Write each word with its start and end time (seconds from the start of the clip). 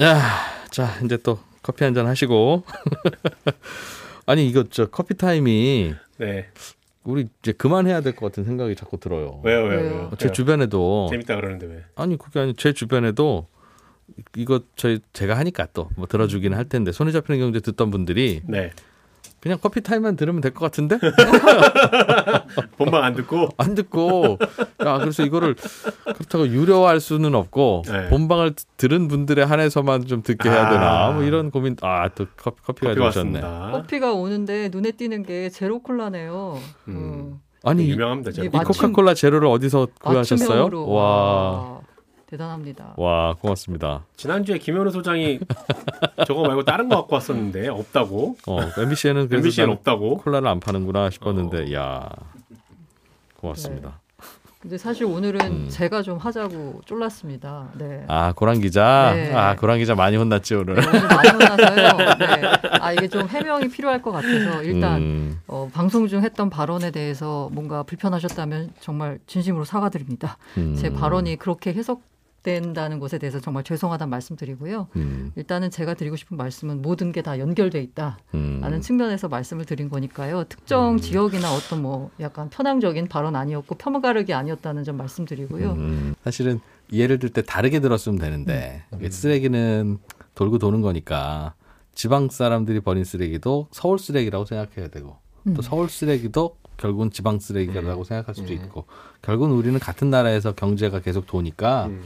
야, 0.00 0.22
자 0.70 0.88
이제 1.04 1.16
또 1.18 1.38
커피 1.62 1.84
한 1.84 1.94
잔 1.94 2.06
하시고 2.06 2.64
아니 4.26 4.48
이거 4.48 4.64
저 4.70 4.86
커피 4.86 5.14
타임이 5.16 5.94
네. 6.18 6.48
우리 7.04 7.28
이제 7.40 7.52
그만해야 7.52 8.00
될 8.02 8.14
것 8.14 8.26
같은 8.26 8.44
생각이 8.44 8.76
자꾸 8.76 8.98
들어요. 8.98 9.40
왜요, 9.42 9.64
왜요, 9.64 9.80
왜요? 9.80 9.90
왜요? 9.90 10.10
제 10.18 10.30
주변에도 10.30 11.08
재밌다 11.10 11.36
그러는데 11.36 11.66
왜? 11.66 11.84
아니 11.96 12.16
그게 12.16 12.40
아니 12.40 12.54
제 12.54 12.72
주변에도 12.72 13.46
이거 14.36 14.60
저희 14.76 15.00
제가 15.12 15.36
하니까 15.38 15.66
또 15.72 15.88
뭐 15.96 16.06
들어주기는 16.06 16.56
할 16.56 16.66
텐데 16.68 16.92
손에 16.92 17.10
잡히는 17.12 17.40
경제 17.40 17.60
듣던 17.60 17.90
분들이 17.90 18.42
네. 18.46 18.70
그냥 19.40 19.58
커피 19.62 19.80
타임만 19.80 20.16
들으면 20.16 20.40
될 20.42 20.52
것 20.52 20.60
같은데 20.60 20.98
본방 22.76 23.02
안 23.04 23.14
듣고 23.14 23.48
안 23.56 23.74
듣고 23.74 24.38
야 24.84 24.98
그래서 24.98 25.22
이거를 25.24 25.54
그렇다고 26.04 26.46
유료화할 26.48 27.00
수는 27.00 27.34
없고 27.34 27.82
네. 27.86 28.08
본방을 28.08 28.54
들은 28.76 29.08
분들에 29.08 29.42
한해서만 29.42 30.06
좀 30.06 30.22
듣게 30.22 30.48
해야 30.50 30.68
되나 30.70 31.06
아. 31.06 31.12
뭐 31.12 31.22
이런 31.22 31.50
고민 31.50 31.76
아 31.82 32.08
또 32.14 32.26
커피, 32.36 32.60
커피가 32.62 32.88
커피 32.94 33.00
오셨네. 33.06 33.40
커피가 33.40 34.12
오는데 34.12 34.68
눈에 34.72 34.90
띄는 34.92 35.22
게 35.22 35.48
제로 35.48 35.78
콜라네요. 35.80 36.58
음. 36.88 36.92
음. 36.94 37.40
아니 37.62 37.84
이, 37.86 37.90
유명합니다. 37.90 38.32
제가. 38.32 38.60
이 38.60 38.64
코카콜라 38.64 39.14
제로를 39.14 39.46
어디서 39.48 39.86
구하셨어요? 40.00 40.48
맞춤형으로. 40.48 40.88
와. 40.90 41.80
와. 42.30 42.36
대단합니다. 42.36 42.94
와 42.96 43.34
고맙습니다. 43.40 44.04
지난주에 44.16 44.58
김현우 44.58 44.90
소장이 44.90 45.40
저거 46.26 46.42
말고 46.42 46.64
다른 46.64 46.88
거 46.88 46.96
갖고 46.96 47.14
왔었는데 47.14 47.68
없다고. 47.68 48.36
어 48.46 48.58
MBC에는 48.78 49.28
그래서 49.28 49.62
나는 49.62 49.74
없다고. 49.76 50.18
콜라를 50.18 50.48
안 50.48 50.60
파는구나 50.60 51.10
싶었는데 51.10 51.74
어. 51.74 51.78
야 51.80 52.08
고맙습니다. 53.36 54.00
근데 54.60 54.76
사실 54.76 55.06
오늘은 55.06 55.40
음. 55.40 55.68
제가 55.70 56.02
좀 56.02 56.18
하자고 56.18 56.82
쫄랐습니다. 56.84 57.70
네. 57.78 58.04
아 58.08 58.32
고란 58.34 58.60
기자 58.60 59.12
네. 59.14 59.32
아 59.34 59.56
고란 59.56 59.78
기자 59.78 59.94
많이 59.94 60.18
혼났지 60.18 60.54
오늘. 60.54 60.74
네, 60.74 60.86
오늘 60.86 61.08
많이 61.08 61.28
혼나서요. 61.30 62.16
네. 62.18 62.52
아 62.78 62.92
이게 62.92 63.08
좀 63.08 63.26
해명이 63.26 63.68
필요할 63.70 64.02
것 64.02 64.12
같아서 64.12 64.62
일단 64.62 65.00
음, 65.00 65.40
어, 65.46 65.70
방송 65.72 66.06
중 66.08 66.22
했던 66.22 66.50
발언에 66.50 66.90
대해서 66.90 67.48
뭔가 67.52 67.82
불편하셨다면 67.84 68.74
정말 68.80 69.18
진심으로 69.26 69.64
사과드립니다. 69.64 70.36
음, 70.58 70.76
제 70.76 70.90
발언이 70.92 71.36
그렇게 71.36 71.72
해석 71.72 72.02
된다는 72.42 72.98
것에 73.00 73.18
대해서 73.18 73.38
정말 73.40 73.62
죄송하다는 73.64 74.10
말씀드리고요. 74.10 74.88
음, 74.96 75.32
일단은 75.36 75.70
제가 75.70 75.94
드리고 75.94 76.16
싶은 76.16 76.36
말씀은 76.36 76.80
모든 76.82 77.12
게 77.12 77.20
다 77.20 77.38
연결돼 77.38 77.82
있다. 77.82 78.18
음. 78.34 78.60
라는 78.62 78.80
측면에서 78.80 79.28
말씀을 79.28 79.66
드린 79.66 79.90
거니까요. 79.90 80.44
특정 80.44 80.96
지역이나 80.96 81.52
어떤 81.52 81.82
뭐 81.82 82.10
약간 82.18 82.48
편향적인 82.48 83.08
발언 83.08 83.36
아니었고 83.36 83.74
폄가르기 83.74 84.32
아니었다는 84.32 84.84
점 84.84 84.96
말씀드리고요. 84.96 85.72
음, 85.72 86.14
사실은 86.24 86.60
예를 86.92 87.18
들 87.18 87.30
때 87.30 87.42
다르게 87.42 87.80
들었으면 87.80 88.18
되는데 88.18 88.84
이게 88.96 89.10
쓰레기는 89.10 89.98
돌고 90.34 90.58
도는 90.58 90.80
거니까 90.80 91.52
지방 91.94 92.30
사람들이 92.30 92.80
버린 92.80 93.04
쓰레기도 93.04 93.68
서울 93.70 93.98
쓰레기라고 93.98 94.46
생각해야 94.46 94.88
되고 94.88 95.18
음. 95.46 95.52
또 95.54 95.60
서울 95.60 95.90
쓰레기도 95.90 96.56
결국은 96.78 97.10
지방 97.10 97.38
쓰레기라고 97.38 98.04
생각할 98.04 98.34
수도 98.34 98.48
음. 98.48 98.54
있고 98.54 98.86
결국은 99.20 99.52
우리는 99.52 99.78
같은 99.78 100.08
나라에서 100.08 100.52
경제가 100.52 101.00
계속 101.00 101.26
도니까 101.26 101.86
음. 101.88 102.00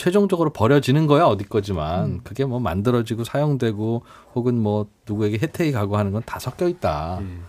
최종적으로 0.00 0.50
버려지는 0.50 1.06
거야 1.06 1.24
어디 1.24 1.44
거지만 1.44 2.04
음. 2.04 2.20
그게 2.24 2.46
뭐 2.46 2.58
만들어지고 2.58 3.24
사용되고 3.24 4.02
혹은 4.34 4.58
뭐 4.58 4.86
누구에게 5.06 5.38
혜택이 5.42 5.72
가고 5.72 5.98
하는 5.98 6.12
건 6.12 6.22
다 6.24 6.38
섞여 6.38 6.68
있다. 6.68 7.18
음. 7.20 7.42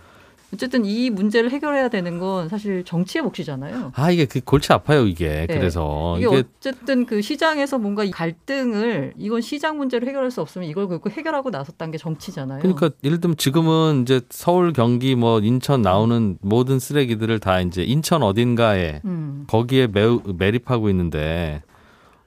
어쨌든 0.52 0.84
이 0.84 1.08
문제를 1.08 1.50
해결해야 1.50 1.88
되는 1.88 2.18
건 2.18 2.50
사실 2.50 2.84
정치의 2.84 3.22
몫이잖아요. 3.22 3.92
아 3.94 4.10
이게 4.10 4.26
그 4.26 4.40
골치 4.44 4.70
아파요 4.72 5.06
이게 5.06 5.46
네. 5.48 5.56
그래서 5.56 6.16
이게, 6.18 6.26
이게 6.26 6.44
어쨌든 6.58 7.06
그 7.06 7.22
시장에서 7.22 7.78
뭔가 7.78 8.04
이 8.04 8.10
갈등을 8.10 9.14
이건 9.16 9.40
시장 9.40 9.78
문제를 9.78 10.06
해결할 10.08 10.30
수 10.30 10.42
없으면 10.42 10.68
이걸 10.68 10.88
결국 10.88 11.10
해결하고 11.10 11.48
나섰다는 11.48 11.92
게 11.92 11.96
정치잖아요. 11.96 12.60
그러니까 12.60 12.90
예를 13.02 13.20
들면 13.20 13.38
지금은 13.38 14.02
이제 14.02 14.20
서울, 14.28 14.74
경기, 14.74 15.14
뭐 15.14 15.40
인천 15.40 15.80
나오는 15.80 16.36
모든 16.42 16.78
쓰레기들을 16.78 17.38
다 17.38 17.60
이제 17.60 17.82
인천 17.82 18.22
어딘가에 18.22 19.00
음. 19.06 19.44
거기에 19.48 19.86
매우 19.86 20.20
매립하고 20.36 20.90
있는데 20.90 21.62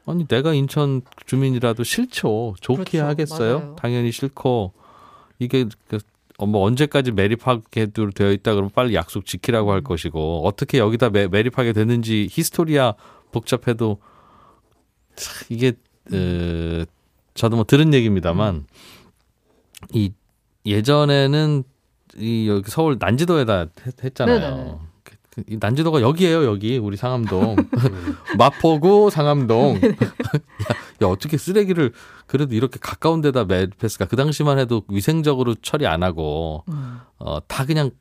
아니 0.05 0.25
내가 0.27 0.53
인천 0.53 1.01
주민이라도 1.25 1.83
싫죠. 1.83 2.55
좋게 2.61 2.83
그렇죠. 2.83 3.05
하겠어요? 3.05 3.59
맞아요. 3.59 3.75
당연히 3.75 4.11
싫고 4.11 4.73
이게 5.39 5.65
그 5.87 5.99
어, 6.37 6.45
뭐 6.45 6.65
언제까지 6.65 7.11
매립하게 7.11 7.87
되어 7.87 8.31
있다 8.31 8.53
그러면 8.53 8.69
빨리 8.73 8.93
약속 8.93 9.25
지키라고 9.25 9.71
할 9.71 9.81
것이고 9.81 10.45
어떻게 10.45 10.79
여기다 10.79 11.09
매, 11.09 11.27
매립하게 11.27 11.73
됐는지 11.73 12.27
히스토리야 12.29 12.93
복잡해도 13.31 13.99
참 15.15 15.45
이게 15.49 15.73
어, 16.13 16.83
저도 17.33 17.55
뭐 17.55 17.65
들은 17.65 17.93
얘기입니다만 17.93 18.67
이 19.93 20.11
예전에는 20.65 21.63
이 22.17 22.47
여기 22.47 22.69
서울 22.69 22.97
난지도에다 22.99 23.67
했, 23.85 24.03
했잖아요. 24.03 24.94
그- 25.35 25.43
난지도가 25.59 26.01
여기에요, 26.01 26.45
여기 26.45 26.77
우리 26.77 26.95
상암동 26.97 27.55
마포구 28.37 29.09
상암동. 29.11 29.75
야, 29.83 30.69
야 31.03 31.07
어떻게 31.07 31.37
쓰레기를 31.37 31.91
그래도 32.25 32.55
이렇게 32.55 32.79
가까운 32.79 33.21
데다 33.21 33.43
매립했을까? 33.45 34.05
그 34.05 34.15
당시만 34.15 34.59
해도 34.59 34.83
위생적으로 34.87 35.55
처리 35.55 35.85
안 35.85 36.03
하고 36.03 36.63
음. 36.69 36.99
어다 37.17 37.65
그냥 37.65 37.91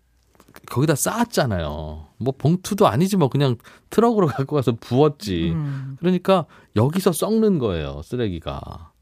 거기다 0.66 0.94
쌓았잖아요. 0.94 2.06
뭐 2.18 2.34
봉투도 2.38 2.86
아니지 2.86 3.16
뭐 3.16 3.28
그냥 3.28 3.56
트럭으로 3.90 4.28
갖고 4.28 4.54
가서 4.54 4.72
부었지. 4.72 5.50
음. 5.50 5.96
그러니까 5.98 6.46
여기서 6.76 7.12
썩는 7.12 7.58
거예요 7.58 8.00
쓰레기가. 8.04 8.92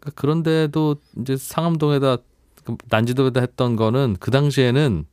그러니까 0.00 0.20
그런데도 0.20 0.96
이제 1.20 1.36
상암동에다 1.36 2.16
그 2.64 2.76
난지도에다 2.88 3.40
했던 3.40 3.76
거는 3.76 4.16
그 4.18 4.30
당시에는 4.30 5.04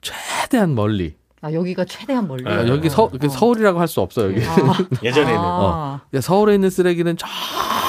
최 0.00 0.14
대한 0.52 0.74
멀리. 0.74 1.14
아 1.40 1.52
여기가 1.52 1.84
최대한 1.86 2.28
멀리. 2.28 2.46
아, 2.48 2.66
여기 2.68 2.88
서, 2.88 3.08
그 3.10 3.28
서울이라고 3.28 3.80
할 3.80 3.88
수 3.88 4.00
없어 4.00 4.26
여기. 4.26 4.40
아, 4.44 4.54
예전에는. 5.02 5.40
아, 5.40 6.00
야, 6.14 6.20
서울에 6.20 6.54
있는 6.54 6.70
쓰레기는 6.70 7.16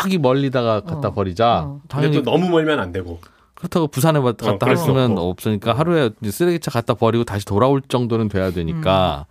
저기 0.01 0.17
멀리다가 0.17 0.81
갖다 0.81 1.09
어, 1.09 1.11
버리자. 1.11 1.61
어. 1.65 1.71
근데 1.81 1.87
당연히 1.87 2.23
또 2.23 2.31
너무 2.31 2.49
멀면 2.49 2.79
안 2.79 2.91
되고. 2.91 3.19
그렇다고 3.53 3.87
부산에 3.87 4.19
어, 4.19 4.33
그럴 4.33 4.75
수 4.75 4.83
했으면 4.83 5.11
없고. 5.11 5.29
없으니까 5.29 5.73
하루에 5.77 6.09
쓰레기차 6.23 6.71
갖다 6.71 6.95
버리고 6.95 7.23
다시 7.23 7.45
돌아올 7.45 7.81
정도는 7.87 8.27
돼야 8.27 8.49
되니까 8.51 9.25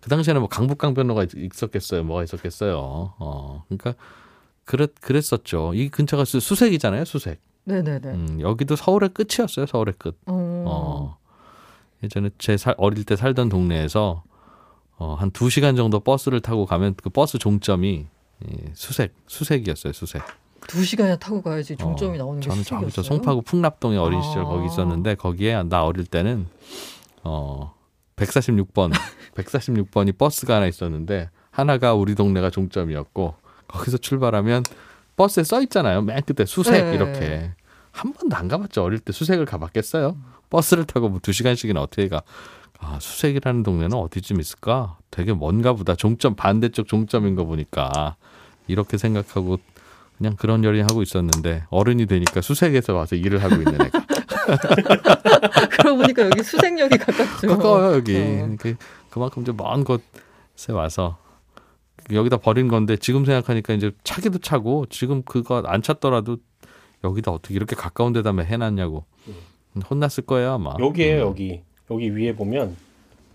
그 0.00 0.08
당시에는 0.10 0.40
뭐 0.42 0.48
강북강 0.48 0.94
변로가 0.94 1.24
있- 1.24 1.34
있었겠어요, 1.34 2.04
뭐가 2.04 2.22
있었겠어요. 2.24 2.76
어, 2.78 3.64
그러니까 3.68 3.94
그랬 4.64 4.90
그랬었죠. 5.00 5.72
이 5.74 5.88
근처가 5.88 6.24
수- 6.26 6.40
수색이잖아요, 6.40 7.04
수색. 7.06 7.40
네네네. 7.64 8.08
음, 8.08 8.38
여기도 8.40 8.76
서울의 8.76 9.10
끝이었어요, 9.14 9.66
서울의 9.66 9.94
끝. 9.98 10.16
어. 10.26 10.64
어, 10.66 11.16
예전에 12.02 12.30
제 12.38 12.56
살, 12.56 12.74
어릴 12.78 13.04
때 13.04 13.16
살던 13.16 13.48
동네에서 13.48 14.24
어, 14.98 15.14
한두 15.14 15.50
시간 15.50 15.76
정도 15.76 16.00
버스를 16.00 16.40
타고 16.40 16.66
가면 16.66 16.94
그 17.02 17.10
버스 17.10 17.38
종점이 17.38 18.06
예, 18.44 18.72
수색, 18.74 19.14
수색이었어요, 19.26 19.92
수색. 19.92 20.22
두 20.68 20.84
시간이나 20.84 21.16
타고 21.16 21.42
가야지 21.42 21.76
종점이 21.76 22.14
어, 22.14 22.18
나오는 22.18 22.40
게 22.40 22.48
저는 22.48 22.62
저기 22.62 22.82
저 22.84 23.02
수색이었어요? 23.02 23.04
송파구 23.04 23.42
풍납동에 23.42 23.96
어린 23.96 24.22
시절 24.22 24.42
아. 24.42 24.44
거기 24.46 24.66
있었는데 24.66 25.16
거기에 25.16 25.62
나 25.64 25.84
어릴 25.84 26.06
때는 26.06 26.46
어 27.24 27.74
146번 28.16 28.92
146번이 29.34 30.16
버스가 30.18 30.56
하나 30.56 30.66
있었는데 30.66 31.30
하나가 31.50 31.94
우리 31.94 32.14
동네가 32.14 32.50
종점이었고 32.50 33.34
거기서 33.68 33.98
출발하면 33.98 34.62
버스에 35.16 35.44
써 35.44 35.60
있잖아요. 35.62 36.02
맨 36.02 36.22
끝에 36.22 36.46
수색 36.46 36.84
네. 36.84 36.94
이렇게 36.94 37.52
한 37.90 38.12
번도 38.12 38.36
안 38.36 38.48
가봤죠. 38.48 38.82
어릴 38.82 38.98
때 38.98 39.12
수색을 39.12 39.44
가봤겠어요. 39.44 40.16
버스를 40.52 40.84
타고 40.84 41.08
뭐두 41.08 41.32
시간씩이나 41.32 41.80
어떻게 41.80 42.08
가? 42.08 42.22
아 42.78 42.98
수색이라는 43.00 43.62
동네는 43.62 43.94
어디쯤 43.96 44.38
있을까? 44.38 44.98
되게 45.10 45.32
먼가 45.32 45.72
보다. 45.72 45.94
종점 45.94 46.34
반대쪽 46.34 46.86
종점인 46.88 47.34
거 47.36 47.44
보니까 47.44 48.16
이렇게 48.66 48.98
생각하고 48.98 49.58
그냥 50.18 50.36
그런 50.36 50.62
열이 50.62 50.82
하고 50.82 51.00
있었는데 51.02 51.64
어른이 51.70 52.04
되니까 52.06 52.42
수색에서 52.42 52.92
와서 52.94 53.16
일을 53.16 53.42
하고 53.42 53.54
있는 53.56 53.74
애가 53.80 54.04
그러고 55.70 55.96
보니까 56.02 56.24
여기 56.26 56.42
수색역이 56.42 56.98
가깝죠. 56.98 57.48
가까워요 57.48 57.94
여기 57.94 58.16
어. 58.16 58.56
그만큼 59.10 59.44
좀 59.44 59.56
먼 59.56 59.84
곳에 59.84 60.72
와서 60.72 61.18
여기다 62.12 62.36
버린 62.38 62.68
건데 62.68 62.96
지금 62.96 63.24
생각하니까 63.24 63.72
이제 63.74 63.92
차기도 64.04 64.38
차고 64.38 64.86
지금 64.90 65.22
그거 65.22 65.62
안 65.66 65.80
찼더라도 65.82 66.36
여기다 67.04 67.30
어떻게 67.30 67.54
이렇게 67.54 67.74
가까운 67.74 68.12
데다 68.12 68.30
왜 68.32 68.44
해놨냐고 68.44 69.06
혼났을 69.88 70.24
거예요 70.24 70.52
아마 70.52 70.74
여기에요, 70.78 71.22
음. 71.22 71.28
여기. 71.28 71.60
여기 71.90 72.14
위에 72.16 72.34
보면 72.34 72.76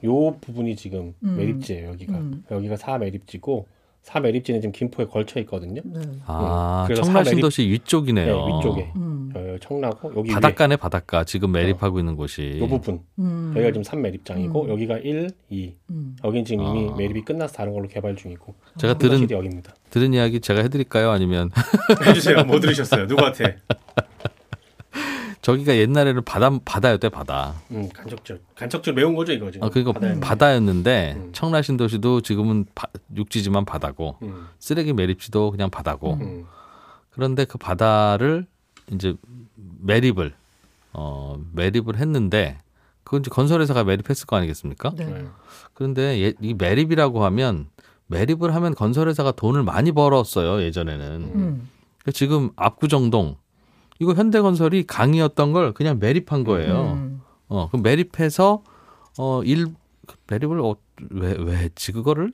요 0.05 0.35
부분이 0.39 0.75
지금 0.75 1.13
음. 1.23 1.37
매립지예요, 1.37 1.89
여기가. 1.89 2.13
음. 2.17 2.43
여기가 2.51 2.77
사 2.77 2.97
매립지고 2.97 3.67
사 4.03 4.19
매립지는 4.21 4.61
지금 4.61 4.71
김포에 4.71 5.05
걸쳐 5.05 5.39
있거든요. 5.41 5.81
네. 5.83 5.99
아 6.25 6.83
그래서 6.87 7.01
청라 7.01 7.23
사 7.23 7.29
매립- 7.29 7.35
신도시 7.35 7.67
위쪽이네요 7.69 8.25
네, 8.45 8.57
위쪽에. 8.57 8.91
음. 8.95 9.33
어, 9.35 9.57
청라고 9.59 10.13
여기 10.15 10.31
바닷가네 10.31 10.77
바닷가 10.77 11.25
지금 11.25 11.51
매립하고 11.51 11.99
있는 11.99 12.15
곳이 12.15 12.41
위에 12.41 12.59
요 12.61 12.67
부분 12.69 13.01
음. 13.19 13.51
여기가 13.53 13.71
지금 13.73 13.81
3매립장이고 13.81 14.63
음. 14.63 14.69
여기가 14.69 14.97
1, 14.99 15.29
2 15.49 15.73
음. 15.89 16.15
여긴 16.23 16.45
지금 16.45 16.63
이미 16.65 16.89
아. 16.89 16.95
매립이 16.95 17.25
끝나서 17.25 17.53
다른 17.55 17.73
걸로 17.73 17.87
개발 17.89 18.15
중이고 18.15 18.55
제가 18.77 18.97
들은 18.97 19.29
여기입니다. 19.29 19.75
들은 19.89 20.13
이야기 20.13 20.39
제가 20.39 20.61
해드릴까요? 20.61 21.09
아니면 21.11 21.49
해주세요. 22.05 22.45
뭐 22.45 22.59
들으셨어요? 22.61 23.07
누구한테? 23.07 23.57
저기가 25.47 25.77
옛날에는 25.77 26.25
바다 26.25 26.51
바다였대 26.65 27.07
바다. 27.07 27.53
음, 27.71 27.87
간척절. 27.93 28.41
간척절 28.53 28.93
매운 28.93 29.15
거죠 29.15 29.31
이거 29.31 29.49
지금. 29.49 29.65
아 29.65 29.69
그러니까 29.69 29.93
바다에. 29.93 30.19
바다였는데 30.19 31.13
음. 31.15 31.29
청라신도시도 31.31 32.19
지금은 32.19 32.65
바- 32.75 32.89
육지지만 33.15 33.63
바다고 33.63 34.17
음, 34.23 34.45
쓰레기 34.59 34.91
매립지도 34.91 35.51
그냥 35.51 35.69
바다고 35.69 36.15
음. 36.15 36.45
그런데 37.11 37.45
그 37.45 37.57
바다를 37.57 38.45
이제 38.91 39.15
매립을 39.55 40.33
어 40.91 41.39
매립을 41.53 41.95
했는데 41.95 42.57
그건 43.05 43.21
이제 43.21 43.29
건설회사가 43.29 43.85
매립했을 43.85 44.25
거 44.25 44.35
아니겠습니까? 44.35 44.91
네. 44.97 45.05
네. 45.05 45.27
그런데 45.73 46.19
예- 46.23 46.33
이 46.41 46.55
매립이라고 46.55 47.23
하면 47.23 47.67
매립을 48.07 48.53
하면 48.53 48.75
건설회사가 48.75 49.31
돈을 49.31 49.63
많이 49.63 49.93
벌었어요 49.93 50.61
예전에는. 50.63 51.05
음. 51.21 51.69
그러니까 51.99 52.11
지금 52.13 52.49
압구정동 52.57 53.37
이거 53.99 54.13
현대건설이 54.13 54.85
강이었던 54.85 55.53
걸 55.53 55.73
그냥 55.73 55.99
매립한 55.99 56.43
거예요. 56.43 56.93
음. 56.93 57.21
어, 57.47 57.69
그 57.71 57.77
매립해서 57.77 58.63
어 59.17 59.41
일 59.43 59.67
매립을 60.27 60.59
어, 60.61 60.75
왜 61.11 61.33
왜 61.33 61.55
했지 61.57 61.91
그거를? 61.91 62.31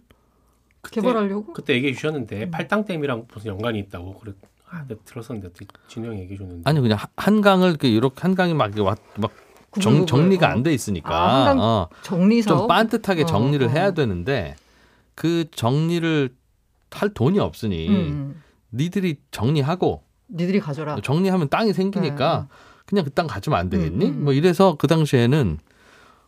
개발하려고? 0.92 1.54
그때 1.54 1.74
얘기해 1.76 1.94
음. 1.94 1.96
주셨는데 1.96 2.52
팔당댐이랑 2.52 3.28
무슨 3.34 3.52
연관이 3.52 3.80
있다고 3.80 4.20
그래. 4.20 4.34
아, 4.70 4.84
내가 4.88 5.00
들었었는데 5.06 5.48
어떻게 5.48 5.66
진우 5.88 6.08
형이 6.08 6.22
얘기해 6.22 6.38
줬는데. 6.38 6.62
아니 6.70 6.82
그냥 6.82 6.98
한- 6.98 7.10
한강을 7.16 7.70
이렇게 7.70 7.90
이렇게 7.90 8.22
한강이 8.22 8.54
막, 8.54 8.66
이렇게 8.68 8.82
왔- 8.82 9.00
막 9.18 9.32
정. 9.80 10.06
정리가 10.06 10.48
어. 10.48 10.50
안돼 10.52 10.74
있으니까 10.74 11.10
아, 11.16 11.38
한강 11.48 11.60
어, 11.62 11.90
정리사업. 12.02 12.60
좀 12.60 12.68
빤듯하게 12.68 13.24
어, 13.24 13.26
정리를 13.26 13.66
어. 13.68 13.70
해야 13.70 13.92
되는데 13.92 14.56
그 15.16 15.46
정리를 15.52 16.36
할 16.92 17.10
돈이 17.14 17.40
없으니 17.40 17.88
음. 17.90 18.42
니들이 18.74 19.18
정리하고 19.32 20.04
니들이 20.30 20.60
가져라. 20.60 20.98
정리하면 21.02 21.50
땅이 21.50 21.74
생기니까 21.74 22.48
그냥 22.86 23.06
그 23.06 23.12
땅 23.12 23.28
가지면 23.28 23.60
안 23.60 23.70
되겠니? 23.70 24.06
음, 24.06 24.12
음. 24.12 24.24
뭐 24.24 24.34
이래서 24.34 24.76
그 24.78 24.88
당시에는 24.88 25.60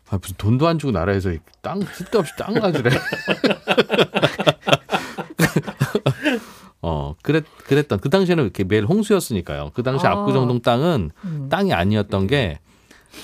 아, 0.09 0.18
무슨 0.21 0.36
돈도 0.38 0.68
안 0.68 0.77
주고 0.77 0.92
나라에서 0.92 1.31
땅 1.62 1.81
쓸데없이 1.81 2.33
땅 2.38 2.53
가지래. 2.53 2.92
어 6.81 7.15
그랬 7.24 7.44
그랬던 7.65 8.00
그 8.00 8.09
당시에는 8.09 8.44
이렇게 8.44 8.63
매일 8.63 8.86
홍수였으니까요. 8.86 9.71
그 9.74 9.81
당시 9.81 10.06
아. 10.06 10.12
압구정동 10.12 10.62
땅은 10.62 11.12
음. 11.24 11.50
땅이 11.50 11.74
아니었던 11.74 12.27
게 12.27 12.59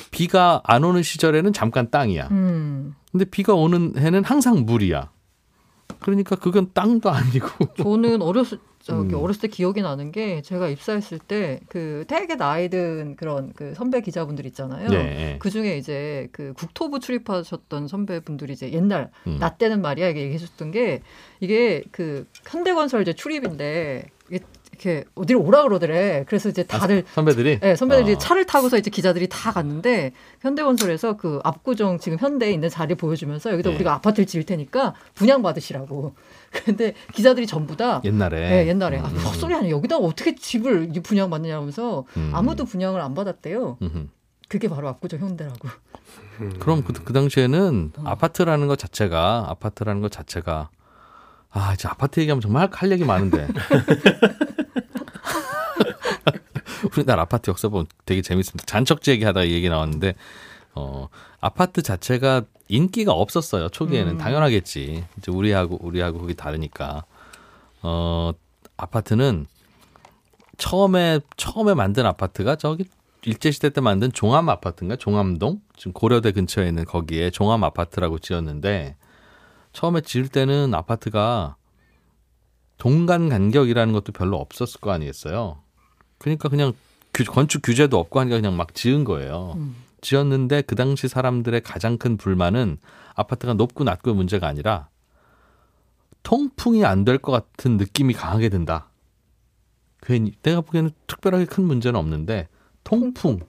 비가 0.10 0.62
안 0.64 0.84
오는 0.84 1.04
시절에는 1.04 1.54
잠깐 1.54 1.92
땅이야. 1.92 2.30
음. 2.32 2.96
근데 3.12 3.26
비가 3.26 3.54
오는 3.54 3.94
해는 3.98 4.24
항상 4.24 4.66
물이야. 4.66 5.12
그러니까 6.02 6.36
그건 6.36 6.72
땅도 6.74 7.10
아니고. 7.10 7.48
저는 7.78 8.22
어렸을 8.22 8.60
저기 8.80 9.14
음. 9.14 9.20
어렸을 9.20 9.42
때 9.42 9.48
기억이 9.48 9.82
나는 9.84 10.12
게 10.12 10.42
제가 10.42 10.68
입사했을 10.68 11.20
때 11.20 11.62
그 11.70 12.06
되게 12.08 12.36
나이 12.36 12.70
든 12.70 13.16
그런 13.16 13.54
그 13.54 13.74
선배 13.76 14.02
기자분들 14.02 14.46
있잖아요. 14.48 14.90
네. 14.90 15.38
그 15.40 15.50
중에 15.50 15.78
이제 15.78 16.28
그 16.32 16.54
국토부 16.54 17.00
출입하셨던 17.00 17.88
선배분들이 17.88 18.54
이제 18.54 18.72
옛날 18.74 19.12
음. 19.28 19.38
나 19.40 19.50
때는 19.56 19.82
말이야 19.82 20.10
이게 20.10 20.22
얘기해 20.22 20.38
줬던 20.38 20.72
게 20.72 21.02
이게 21.40 21.84
그 21.92 22.28
현대건설 22.48 23.02
이제 23.02 23.14
출입인데 23.14 24.06
이렇게 24.82 25.06
어디로 25.14 25.42
오라 25.42 25.64
그러더래. 25.64 26.26
그래서 26.28 26.50
이제 26.50 26.64
다들 26.64 27.04
선배들이. 27.14 27.60
네, 27.60 27.76
선배들이 27.76 28.16
어. 28.16 28.18
차를 28.18 28.46
타고서 28.46 28.78
이제 28.78 28.90
기자들이 28.90 29.30
다 29.30 29.52
갔는데 29.52 30.12
현대건설에서 30.42 31.18
그 31.18 31.40
압구정 31.44 32.00
지금 32.00 32.18
현대에 32.18 32.52
있는 32.52 32.68
자리 32.70 32.96
보여주면서 32.96 33.52
여기다 33.54 33.70
네. 33.70 33.76
우리가 33.76 33.94
아파트를 33.94 34.26
지을 34.26 34.44
테니까 34.44 34.96
분양 35.14 35.44
받으시라고. 35.44 36.16
근데 36.52 36.94
기자들이 37.14 37.46
전부 37.46 37.78
다 37.78 38.02
옛날에. 38.04 38.50
네, 38.50 38.68
옛날에 38.68 38.98
아, 39.00 39.06
음. 39.06 39.18
헛소리 39.18 39.54
아니야 39.54 39.72
여기다 39.72 39.98
어떻게 39.98 40.36
집을 40.36 40.92
분양 41.04 41.30
받느냐 41.30 41.56
하면서 41.56 42.06
음. 42.18 42.32
아무도 42.34 42.66
분양을 42.66 43.00
안 43.00 43.14
받았대요. 43.14 43.78
음흠. 43.82 44.08
그게 44.50 44.68
바로 44.68 44.90
압구정 44.90 45.20
현대라고. 45.20 45.70
음. 46.42 46.54
그럼 46.60 46.84
그, 46.84 46.92
그 46.92 47.14
당시에는 47.14 47.94
어. 47.98 48.04
아파트라는 48.06 48.68
것 48.68 48.78
자체가 48.80 49.46
아파트라는 49.48 50.02
것 50.02 50.12
자체가 50.12 50.70
아 51.54 51.74
이제 51.74 51.88
아파트 51.88 52.20
얘기하면 52.22 52.42
정말 52.42 52.70
할 52.72 52.92
얘기 52.92 53.04
많은데 53.04 53.48
우리나라 56.86 57.24
아파트 57.24 57.50
역사 57.50 57.68
보면 57.68 57.88
되게 58.06 58.22
재밌습니다. 58.22 58.66
잔척지 58.66 59.12
얘기하다가 59.12 59.46
이 59.46 59.52
얘기 59.54 59.70
나왔는데 59.70 60.16
어 60.74 61.10
아파트 61.40 61.82
자체가 61.82 62.44
인기가 62.70 63.12
없었어요 63.12 63.70
초기에는 63.70 64.14
음. 64.14 64.18
당연하겠지 64.18 65.04
이제 65.18 65.32
우리하고 65.32 65.78
우리하고 65.82 66.20
그게 66.20 66.34
다르니까 66.34 67.04
어 67.82 68.32
아파트는 68.78 69.48
처음에 70.58 71.20
처음에 71.38 71.74
만든 71.74 72.06
아파트가 72.06 72.56
저기 72.56 72.86
일제 73.24 73.52
시대 73.52 73.70
때 73.70 73.82
만든 73.82 74.12
종암 74.12 74.50
아파트인가 74.50 74.96
종암동 74.96 75.62
지금 75.76 75.94
고려대 75.94 76.32
근처에 76.32 76.68
있는 76.68 76.86
거기에 76.86 77.30
종암 77.30 77.64
아파트라고 77.64 78.20
지었는데 78.20 78.96
처음에 79.74 80.02
지을 80.02 80.28
때는 80.28 80.74
아파트가 80.74 81.56
동간 82.78 83.30
간격이라는 83.30 83.94
것도 83.94 84.12
별로 84.12 84.38
없었을 84.38 84.82
거 84.82 84.92
아니겠어요. 84.92 85.60
그러니까 86.22 86.50
그냥 86.50 86.74
규- 87.14 87.24
건축 87.26 87.62
규제도 87.64 87.98
없고 88.00 88.20
하니까 88.20 88.38
그냥 88.38 88.56
막 88.56 88.76
지은 88.76 89.04
거예요. 89.04 89.54
음. 89.58 89.76
지었는데 90.02 90.62
그 90.64 90.76
당시 90.76 91.08
사람들의 91.08 91.62
가장 91.62 91.98
큰 91.98 92.18
불만은 92.18 92.78
아파트가 93.16 93.54
높고 93.56 93.84
낮고의 93.84 94.16
문제가 94.16 94.48
아니라 94.48 94.88
통풍이 96.24 96.86
안 96.86 97.04
될 97.06 97.18
것 97.20 97.32
같은 97.32 97.78
느낌이 97.78 98.14
강하게 98.14 98.50
든다. 98.50 98.90
괜히 100.02 100.34
내가 100.44 100.62
보기에는 100.62 100.92
특별하게 101.08 101.46
큰 101.46 101.64
문제는 101.66 102.00
없는데 102.00 102.48
통풍. 102.84 103.40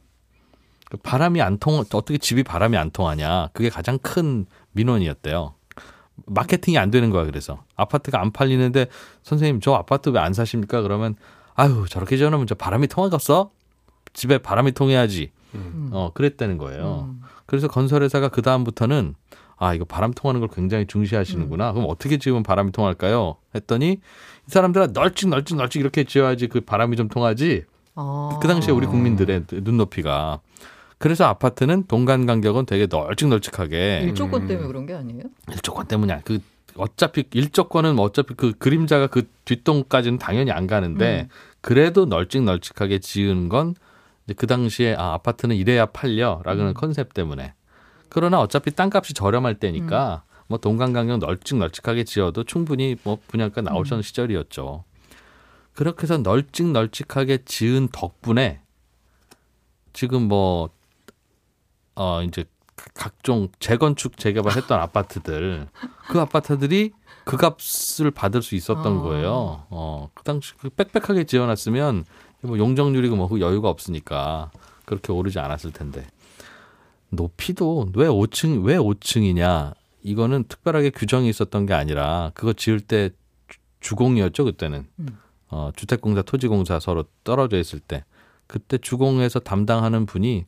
그 0.91 0.97
바람이 0.99 1.41
안 1.41 1.59
통, 1.59 1.79
어떻게 1.79 2.19
집이 2.19 2.43
바람이 2.43 2.77
안 2.77 2.91
통하냐. 2.91 3.49
그게 3.55 3.71
가장 3.71 3.99
큰 3.99 4.45
민원이었대요. 4.73 5.55
마케팅이 6.27 6.77
안 6.77 6.91
되는 6.91 7.09
거야, 7.09 7.25
그래서. 7.25 7.65
아파트가 7.77 8.21
안 8.21 8.31
팔리는데, 8.31 8.87
선생님, 9.23 9.61
저 9.61 9.73
아파트 9.73 10.11
왜 10.11 10.19
안 10.21 10.35
사십니까? 10.35 10.83
그러면, 10.83 11.17
아유, 11.63 11.85
저렇게 11.89 12.17
지어놓으면 12.17 12.49
저 12.49 12.57
바람이 12.57 12.89
통하겠어? 12.89 13.53
집에 14.15 14.39
바람이 14.39 14.73
통해야지. 14.73 15.31
음. 15.55 15.91
어, 15.93 16.11
그랬다는 16.13 16.59
거예요. 16.59 17.09
음. 17.09 17.23
그래서 17.47 17.69
건설회사가 17.69 18.31
그 18.31 18.43
다음부터는 18.43 19.15
아 19.59 19.73
이거 19.73 19.85
바람 19.85 20.13
통하는 20.13 20.41
걸 20.41 20.49
굉장히 20.53 20.89
중시하시는구나. 20.89 21.71
음. 21.71 21.75
그럼 21.75 21.87
어떻게 21.89 22.19
지으면 22.19 22.43
바람이 22.43 22.73
통할까요? 22.73 23.37
했더니 23.55 23.93
이 23.93 24.51
사람들은 24.51 24.93
널찍 24.93 25.29
널찍 25.29 25.57
널찍 25.57 25.81
이렇게 25.81 26.03
지어야지 26.03 26.49
그 26.49 26.63
바람이 26.63 26.97
좀 26.97 27.09
통하지. 27.09 27.63
아. 27.95 28.39
그 28.43 28.49
당시에 28.49 28.73
우리 28.73 28.87
국민들의 28.87 29.45
눈높이가 29.53 30.41
그래서 30.99 31.27
아파트는 31.27 31.85
동간 31.87 32.27
간격은 32.27 32.67
되게 32.67 32.89
널찍널찍하게 32.91 34.01
일조권 34.07 34.43
음. 34.43 34.49
때문에 34.49 34.67
그런 34.67 34.87
게 34.87 34.95
아니에요? 34.95 35.23
일조권 35.53 35.87
때문이 35.87 36.13
아니 36.13 36.25
그 36.25 36.41
어차피 36.77 37.25
일조권은 37.33 37.97
뭐 37.97 38.07
어차피 38.07 38.35
그 38.35 38.53
그림자가 38.53 39.07
그 39.07 39.29
뒷동까지는 39.45 40.19
당연히 40.19 40.51
안 40.51 40.67
가는데 40.67 41.29
음. 41.31 41.52
그래도 41.63 42.05
널찍널찍하게 42.05 42.99
지은 42.99 43.49
건 43.49 43.75
그 44.37 44.47
당시에 44.47 44.95
아 44.95 45.15
아파트는 45.15 45.57
이래야 45.57 45.87
팔려라는 45.87 46.69
음. 46.69 46.75
컨셉 46.75 47.13
때문에 47.15 47.55
그러나 48.09 48.41
어차피 48.41 48.71
땅값이 48.71 49.15
저렴할 49.15 49.57
때니까 49.59 50.23
음. 50.27 50.33
뭐 50.47 50.59
간격 50.59 51.19
널찍널찍하게 51.19 52.05
지어도 52.05 52.45
충분히 52.45 52.97
뭐 53.03 53.19
분양가 53.27 53.63
나오던 53.63 53.99
음. 53.99 54.03
시절이었죠. 54.03 54.85
그렇게 55.73 56.03
해서 56.03 56.19
널찍널찍하게 56.19 57.45
지은 57.45 57.89
덕분에 57.93 58.61
지금 59.93 60.29
뭐 60.29 60.71
어 61.95 62.23
이제 62.23 62.45
각종 62.95 63.49
재건축 63.61 64.17
재개발했던 64.17 64.81
아파트들 64.81 65.69
그 66.09 66.21
아파트들이 66.21 66.93
그 67.25 67.37
값을 67.37 68.11
받을 68.11 68.43
수 68.43 68.55
있었던 68.55 68.99
아. 68.99 69.03
거예요. 69.03 69.67
어, 69.71 70.11
그 70.15 70.23
당시 70.25 70.53
그 70.59 70.71
빽빽하게 70.71 71.25
지어놨으면 71.25 72.05
뭐 72.43 72.59
용적률이고 72.59 73.15
뭐 73.17 73.29
여유가 73.41 73.69
없으니까 73.69 74.51
그렇게 74.85 75.13
오르지 75.13 75.39
않았을 75.39 75.73
텐데 75.73 76.05
높이도 77.11 77.91
왜 77.95 78.07
5층 78.09 78.65
왜 78.65 78.77
5층이냐 78.77 79.75
이거는 80.03 80.45
특별하게 80.49 80.91
규정이 80.91 81.29
있었던 81.29 81.67
게 81.67 81.75
아니라 81.75 82.33
그거 82.35 82.53
지을 82.53 82.81
때 82.81 83.11
주- 83.49 83.59
주공이었죠 83.81 84.45
그때는 84.45 84.87
음. 84.99 85.19
어, 85.49 85.71
주택공사 85.77 86.23
토지공사 86.23 86.81
서로 86.81 87.05
떨어져 87.25 87.59
있을 87.59 87.79
때 87.79 88.05
그때 88.47 88.79
주공에서 88.79 89.39
담당하는 89.39 90.07
분이 90.07 90.47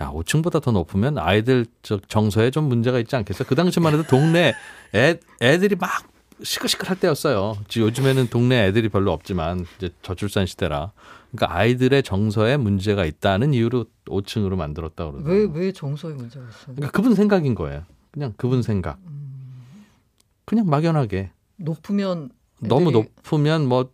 야 0.00 0.10
5층보다 0.12 0.62
더 0.62 0.72
높으면 0.72 1.18
아이들 1.18 1.66
저 1.82 1.98
정서에 2.08 2.50
좀 2.50 2.64
문제가 2.64 2.98
있지 2.98 3.16
않겠어? 3.16 3.44
그 3.44 3.54
당시만 3.54 3.94
해도 3.94 4.02
동네 4.04 4.54
애 4.94 5.18
애들이 5.40 5.74
막 5.76 5.90
시끌시끌할 6.42 7.00
때였어요. 7.00 7.56
지금 7.68 7.86
요즘에는 7.88 8.26
동네 8.28 8.66
애들이 8.66 8.90
별로 8.90 9.12
없지만 9.12 9.64
이제 9.78 9.88
저출산 10.02 10.44
시대라. 10.44 10.92
그러니까 11.32 11.56
아이들의 11.58 12.02
정서에 12.02 12.58
문제가 12.58 13.06
있다는 13.06 13.54
이유로 13.54 13.86
5층으로 14.06 14.54
만들었다 14.56 15.10
그러더라고요. 15.10 15.48
왜 15.54 15.60
왜 15.66 15.72
정서에 15.72 16.12
문제가 16.12 16.44
있어요? 16.46 16.74
그러니까 16.76 16.90
그분 16.90 17.14
생각인 17.14 17.54
거예요. 17.54 17.84
그냥 18.10 18.34
그분 18.36 18.62
생각. 18.62 18.98
그냥 20.44 20.66
막연하게 20.66 21.30
높으면 21.56 22.30
너무 22.60 22.90
높으면 22.90 23.66
뭐 23.66 23.90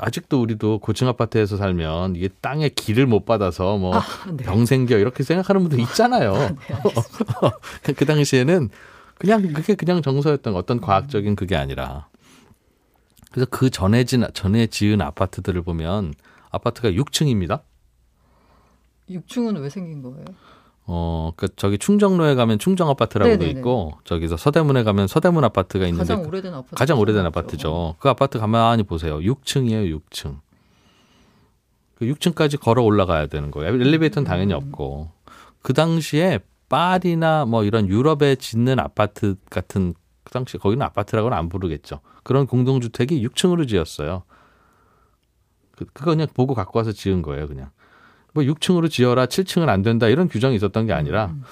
아직도 0.00 0.40
우리도 0.40 0.80
고층 0.80 1.08
아파트에서 1.08 1.56
살면 1.56 2.16
이게 2.16 2.28
땅에 2.40 2.68
길을 2.68 3.06
못 3.06 3.24
받아서 3.24 3.76
뭐 3.76 4.00
네. 4.32 4.44
병 4.44 4.66
생겨 4.66 4.98
이렇게 4.98 5.22
생각하는 5.22 5.62
분들 5.62 5.80
있잖아요. 5.80 6.32
네, 6.32 6.74
알겠습니다. 6.74 7.58
그 7.96 8.04
당시에는 8.04 8.68
그냥 9.18 9.42
그게 9.52 9.74
그냥 9.74 10.02
정서였던 10.02 10.52
거, 10.52 10.58
어떤 10.58 10.80
과학적인 10.80 11.36
그게 11.36 11.56
아니라. 11.56 12.08
그래서 13.30 13.46
그 13.50 13.70
전에 13.70 14.04
진 14.04 14.26
전에 14.32 14.66
지은 14.66 15.00
아파트들을 15.00 15.62
보면 15.62 16.14
아파트가 16.50 16.90
6층입니다. 16.90 17.62
6층은 19.10 19.60
왜 19.60 19.68
생긴 19.68 20.02
거예요? 20.02 20.24
어, 20.88 21.32
그 21.36 21.48
저기 21.56 21.78
충정로에 21.78 22.34
가면 22.36 22.58
충정 22.60 22.88
아파트라고도 22.88 23.38
네네네. 23.38 23.58
있고 23.58 23.92
저기서 24.04 24.36
서대문에 24.36 24.84
가면 24.84 25.08
서대문 25.08 25.42
아파트가 25.44 25.84
있는데 25.86 25.98
가장 26.04 26.22
그- 26.22 26.28
오래된 26.28 26.54
아파트. 26.54 26.74
가장 26.76 26.98
오래된 27.00 27.26
아파트죠. 27.26 27.96
그 27.98 28.08
아파트 28.08 28.38
가만히 28.38 28.84
보세요. 28.84 29.18
6층이에요, 29.18 30.00
6층. 30.00 30.38
그 31.96 32.04
6층까지 32.06 32.60
걸어 32.60 32.82
올라가야 32.82 33.26
되는 33.26 33.50
거예요. 33.50 33.74
엘리베이터는 33.74 34.26
당연히 34.28 34.52
없고. 34.52 35.10
그 35.62 35.72
당시에 35.72 36.38
파리나 36.68 37.46
뭐 37.46 37.64
이런 37.64 37.88
유럽에 37.88 38.36
짓는 38.36 38.78
아파트 38.78 39.36
같은 39.50 39.94
그 40.22 40.32
당시 40.32 40.58
거기는 40.58 40.84
아파트라고는 40.84 41.36
안 41.36 41.48
부르겠죠. 41.48 42.00
그런 42.22 42.46
공동주택이 42.46 43.26
6층으로 43.26 43.66
지었어요. 43.68 44.24
그, 45.72 45.84
그거 45.92 46.10
그냥 46.12 46.26
보고 46.34 46.54
갖고 46.54 46.78
와서 46.78 46.92
지은 46.92 47.22
거예요, 47.22 47.46
그냥. 47.48 47.70
뭐 48.36 48.44
6층으로 48.44 48.90
지어라, 48.90 49.24
7층은 49.26 49.68
안 49.68 49.80
된다 49.82 50.08
이런 50.08 50.28
규정이 50.28 50.54
있었던 50.56 50.86
게 50.86 50.92
아니라 50.92 51.26
음. 51.26 51.42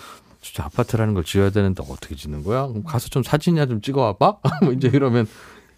진짜 0.43 0.65
아파트라는 0.65 1.15
걸 1.15 1.25
지어야 1.25 1.49
되는데 1.49 1.83
어떻게 1.89 2.15
짓는 2.15 2.45
거야? 2.45 2.67
그럼 2.67 2.85
가서 2.85 3.09
좀 3.09 3.23
사진이나 3.23 3.65
좀 3.65 3.81
찍어 3.81 4.03
와봐. 4.03 4.37
뭐 4.63 4.73
이제 4.75 4.91
이러면 4.93 5.27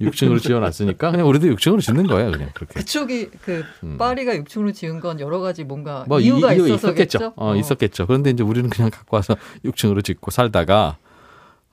6층으로 0.00 0.42
지어놨으니까 0.42 1.12
그냥 1.12 1.28
우리도 1.28 1.46
6층으로 1.46 1.80
짓는 1.80 2.08
거예요, 2.08 2.32
그냥 2.32 2.50
그렇게. 2.52 2.74
그쪽이 2.74 3.30
그 3.42 3.62
음. 3.84 3.96
파리가 3.96 4.34
6층으로 4.34 4.74
지은 4.74 4.98
건 4.98 5.20
여러 5.20 5.38
가지 5.38 5.62
뭔가 5.62 6.04
뭐 6.08 6.18
이유가 6.18 6.52
이. 6.52 6.74
있었겠죠. 6.74 7.32
어, 7.36 7.54
있었겠죠. 7.54 8.06
그런데 8.08 8.30
이제 8.30 8.42
우리는 8.42 8.68
그냥 8.68 8.90
갖고 8.90 9.16
와서 9.16 9.36
6층으로 9.64 10.04
짓고 10.04 10.32
살다가 10.32 10.96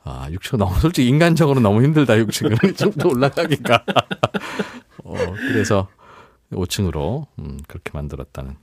아, 0.03 0.27
6층 0.29 0.57
너무 0.57 0.77
솔직히 0.79 1.07
인간적으로 1.09 1.59
너무 1.61 1.81
힘들다 1.83 2.13
6층은 2.13 2.77
좀 2.77 2.91
더 2.91 3.09
올라가기가. 3.09 3.83
어, 5.03 5.13
그래서 5.49 5.87
5층으로 6.51 7.25
음, 7.39 7.57
그렇게 7.67 7.89
만들었다는. 7.93 8.55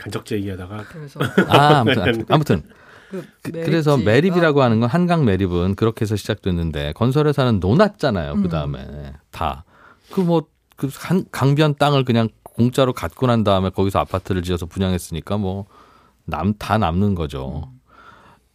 간척지 0.00 0.34
얘기하다가 0.36 0.84
그래서 0.88 1.20
아, 1.48 1.78
아무튼 1.80 2.24
아무튼 2.28 2.62
그 3.10 3.24
그, 3.42 3.50
매립지가 3.52 3.76
래서 3.76 3.96
매립이라고 3.96 4.62
하는 4.62 4.80
건 4.80 4.88
한강 4.88 5.24
매립은 5.24 5.74
그렇게 5.76 6.02
해서 6.02 6.16
시작됐는데 6.16 6.92
건설회사는 6.94 7.60
놓았잖아요. 7.60 8.32
음. 8.32 8.42
그 8.42 8.48
다음에 8.48 9.12
다그 9.30 10.20
뭐 10.20 10.42
그 10.76 10.90
강변 11.30 11.76
땅을 11.76 12.04
그냥 12.04 12.28
공짜로 12.42 12.92
갖고 12.92 13.28
난 13.28 13.44
다음에 13.44 13.70
거기서 13.70 14.00
아파트를 14.00 14.42
지어서 14.42 14.66
분양했으니까 14.66 15.36
뭐 15.38 15.66
남 16.26 16.54
다 16.58 16.78
남는 16.78 17.14
거죠. 17.14 17.70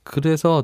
그래서 0.03 0.63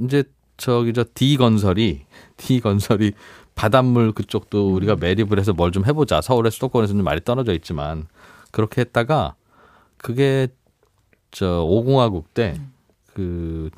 이제 0.00 0.24
저기 0.56 0.92
저 0.92 1.04
D 1.14 1.36
건설이 1.36 2.04
D 2.36 2.60
건설이 2.60 3.12
바닷물 3.54 4.12
그쪽도 4.12 4.72
우리가 4.74 4.94
매립을 4.96 5.38
해서 5.40 5.52
뭘 5.52 5.72
좀 5.72 5.84
해보자. 5.86 6.20
서울에 6.20 6.50
수도권에서는 6.50 7.02
많이 7.02 7.20
떨어져 7.22 7.52
있지만 7.54 8.06
그렇게 8.52 8.82
했다가 8.82 9.34
그게 10.04 10.48
저 11.30 11.46
5공화국 11.66 12.24
때그 12.34 13.70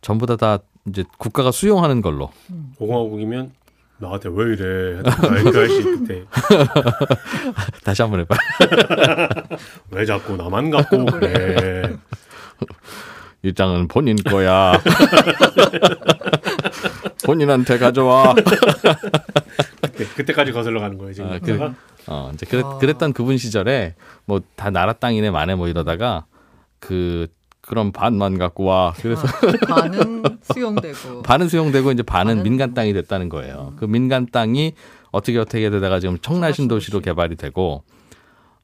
전부 0.00 0.24
다 0.24 0.36
다 0.36 0.60
이제 0.88 1.04
국가가 1.18 1.50
수용하는 1.52 2.00
걸로 2.00 2.30
오공화국이면 2.78 3.52
나한테 3.98 4.30
왜 4.32 4.54
이래? 4.54 5.02
그 5.02 5.48
아저씨 5.48 5.82
그때 5.82 6.24
다시 7.84 8.00
한번 8.00 8.20
해봐. 8.20 8.34
왜 9.92 10.06
자꾸 10.06 10.36
나만 10.36 10.70
갖고 10.70 11.04
그래? 11.04 11.94
이 13.42 13.52
땅은 13.52 13.88
본인 13.88 14.16
거야. 14.16 14.80
본인한테 17.26 17.76
가져와. 17.76 18.34
그때 19.82 20.06
그때까지 20.16 20.52
거슬러 20.52 20.80
가는 20.80 20.96
거예요 20.96 21.12
지금. 21.12 21.30
아, 21.30 21.38
그러다가 21.38 21.74
어, 22.10 22.30
이제 22.34 22.44
그랬, 22.46 22.64
아. 22.64 22.78
그랬던 22.78 23.12
그분 23.12 23.38
시절에 23.38 23.94
뭐 24.26 24.40
다 24.56 24.70
나라 24.70 24.92
땅이네 24.92 25.30
마네 25.30 25.54
뭐 25.54 25.68
이러다가 25.68 26.26
그 26.78 27.28
그럼 27.62 27.92
반만 27.92 28.36
갖고 28.38 28.64
와. 28.64 28.92
그래서 28.96 29.26
아, 29.28 29.66
반은 29.74 30.22
수용되고 30.42 31.22
반은 31.22 31.48
수용되고 31.48 31.92
이제 31.92 32.02
반은 32.02 32.38
반은- 32.38 32.42
민간 32.42 32.74
땅이 32.74 32.92
됐다는 32.92 33.28
거예요. 33.28 33.74
그 33.76 33.84
민간 33.84 34.26
땅이 34.30 34.72
어떻게 35.12 35.38
어떻게 35.38 35.70
되다가 35.70 36.00
지금 36.00 36.18
청라신 36.18 36.68
도시로. 36.68 37.00
개발이 37.00 37.36
되고 37.36 37.84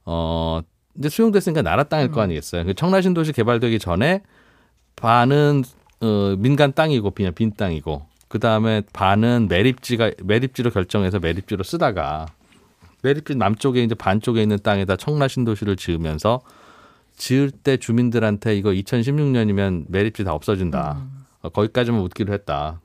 어 0.05 0.61
이제 0.99 1.09
수용됐으니까 1.09 1.62
나라 1.62 1.85
땅일 1.85 2.11
거 2.11 2.21
아니겠어요. 2.21 2.65
그 2.65 2.75
청라신 2.75 3.15
도시 3.15 3.33
개발되기 3.33 3.79
전에 3.79 4.23
반은 4.97 5.62
어 6.00 6.35
민간 6.38 6.73
땅이고 6.73 7.11
그냥 7.12 7.33
빈 7.35 7.53
땅이고 7.55 8.07
그 8.29 8.38
다음에 8.38 8.83
반은 8.93 9.47
매립지가 9.49 10.12
매립지로 10.25 10.71
결정해서 10.71 11.19
매립지로 11.19 11.62
쓰다가 11.65 12.26
매립지 13.07 13.37
남쪽에 13.37 13.83
이제 13.83 13.95
반 13.95 14.21
쪽에 14.21 14.43
있는 14.43 14.59
땅에다 14.63 14.97
청라 14.97 15.29
신 15.29 15.45
도시를 15.45 15.77
지으면서 15.77 16.41
지을 17.17 17.51
때 17.51 17.77
주민들한테 17.77 18.57
이거 18.57 18.71
2016년이면 18.71 19.87
매립지 19.89 20.25
다 20.25 20.33
없어진다. 20.33 21.03
어, 21.43 21.49
거기까지만 21.49 22.01
웃기로 22.03 22.33
했다. 22.33 22.81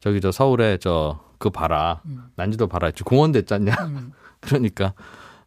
저기 0.00 0.20
저 0.20 0.30
서울에 0.30 0.78
저 0.78 1.26
그 1.38 1.50
봐라. 1.50 2.00
난지도 2.36 2.66
봐라. 2.66 2.90
공원 3.04 3.32
됐잖냐. 3.32 3.74
음. 3.86 4.12
그러니까 4.40 4.94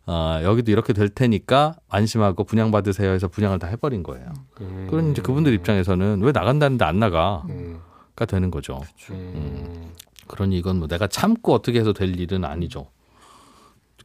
어, 0.06 0.40
여기도 0.44 0.72
이렇게 0.72 0.94
될 0.94 1.10
테니까 1.10 1.76
안심하고 1.88 2.44
분양 2.44 2.72
받으세요 2.72 3.12
해서 3.12 3.28
분양을 3.28 3.60
다 3.60 3.68
해버린 3.68 4.04
거예요. 4.04 4.34
음. 4.62 4.88
그런 4.90 5.12
이제 5.12 5.22
그분들 5.22 5.54
입장에서는 5.54 6.22
왜 6.22 6.32
나간다는데 6.32 6.86
안 6.86 7.00
나가가 7.00 7.44
음. 7.50 7.80
되는 8.28 8.52
거죠. 8.52 8.82
음. 9.12 9.92
그러니 10.28 10.58
이건 10.58 10.78
뭐 10.78 10.88
내가 10.88 11.08
참고 11.08 11.54
어떻게 11.54 11.80
해서 11.80 11.94
될 11.94 12.20
일은 12.20 12.44
아니죠. 12.44 12.88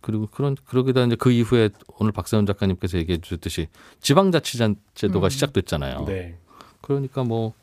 그리고 0.04 0.26
그런 0.26 0.54
그러기다 0.66 1.02
이제 1.04 1.16
그 1.16 1.30
이후에 1.30 1.70
오늘 1.99 2.12
박세훈 2.12 2.44
작가님께서 2.44 2.99
얘기해 2.99 3.23
주셨듯이 3.23 3.68
지방자치제도가 4.00 5.26
음. 5.26 5.30
시작됐잖아요. 5.30 6.04
네. 6.04 6.37
그러니까 6.82 7.25
뭐 7.25 7.54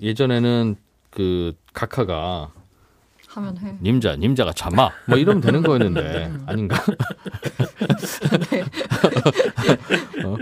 예전에는 0.00 0.76
그 1.10 1.52
각하가 1.74 2.50
하면 3.28 3.58
해. 3.58 3.76
님자 3.82 4.16
님자가 4.16 4.54
참아 4.54 4.90
뭐 5.08 5.18
이러면 5.18 5.42
되는 5.42 5.62
거였는데 5.62 6.32
아닌가? 6.46 6.82
어? 10.24 10.36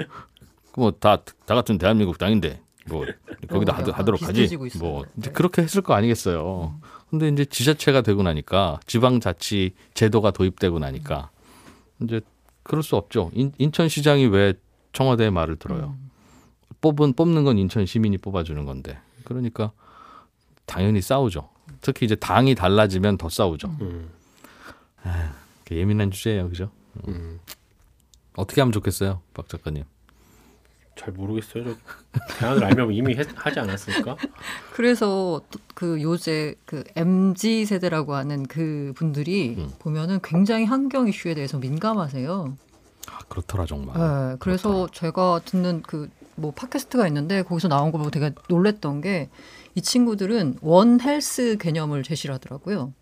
뭐다 0.77 1.25
다 1.45 1.55
같은 1.57 1.77
대한민국 1.77 2.19
땅인데 2.19 2.63
뭐 2.89 3.05
거기다 3.51 3.73
어, 3.73 3.77
하도, 3.77 3.91
하도록 3.91 4.23
하지 4.23 4.45
있어요. 4.45 4.69
뭐 4.79 5.05
이제 5.19 5.31
네. 5.31 5.33
그렇게 5.33 5.63
했을 5.63 5.83
거 5.83 5.95
아니겠어요. 5.95 6.79
근데 7.19 7.29
이제 7.29 7.45
지자체가 7.47 8.03
되고 8.03 8.23
나니까 8.23 8.79
지방자치 8.87 9.75
제도가 9.95 10.33
도입되고 10.33 10.79
나니까 10.79 11.31
이제 12.03 12.21
그럴 12.63 12.83
수 12.83 12.97
없죠. 12.97 13.31
인, 13.33 13.53
인천시장이 13.57 14.27
왜 14.27 14.53
청와대의 14.93 15.31
말을 15.31 15.57
들어요? 15.57 15.97
음. 15.99 16.11
뽑은 16.83 17.15
뽑는 17.15 17.45
건 17.45 17.57
인천 17.57 17.87
시민이 17.87 18.19
뽑아주는 18.19 18.63
건데 18.67 18.99
그러니까 19.25 19.73
당연히 20.67 21.01
싸우죠. 21.01 21.49
특히 21.81 22.05
이제 22.05 22.15
당이 22.15 22.55
달라지면 22.55 23.17
더 23.17 23.31
싸우죠. 23.31 23.69
음. 23.81 24.11
예민한 25.71 26.11
주제예요, 26.11 26.51
그죠? 26.51 26.71
음. 27.09 27.41
어떻게 28.37 28.61
하면 28.61 28.73
좋겠어요, 28.73 29.23
박 29.33 29.49
작가님? 29.49 29.85
잘 30.97 31.13
모르겠어요. 31.13 31.65
저 31.65 31.75
대안을 32.39 32.65
알면 32.65 32.93
이미 32.93 33.15
했, 33.15 33.27
하지 33.35 33.61
않았을까? 33.61 34.17
그래서 34.73 35.43
또그 35.51 36.03
요새 36.03 36.55
그 36.65 36.83
MZ 36.97 37.67
세대라고 37.67 38.15
하는 38.15 38.45
그 38.47 38.93
분들이 38.97 39.55
음. 39.59 39.71
보면은 39.79 40.21
굉장히 40.23 40.65
환경 40.65 41.07
이슈에 41.07 41.35
대해서 41.35 41.59
민감하세요. 41.59 42.57
아, 43.09 43.19
그렇더라 43.29 43.67
정말. 43.67 43.97
네, 43.97 44.37
그래서 44.41 44.89
제가 44.93 45.43
듣는 45.45 45.83
그 45.83 46.09
뭐 46.39 46.51
팟캐스트가 46.51 47.07
있는데 47.07 47.43
거기서 47.43 47.69
나온 47.69 47.93
거 47.93 47.97
보고 47.97 48.11
되게 48.11 48.33
놀랬던 48.51 49.01
게 49.01 49.31
이 49.77 49.83
친구들은 49.83 50.57
원 50.63 51.01
헬스 51.01 51.59
개념을 51.59 52.03
제시하더라고요. 52.03 52.95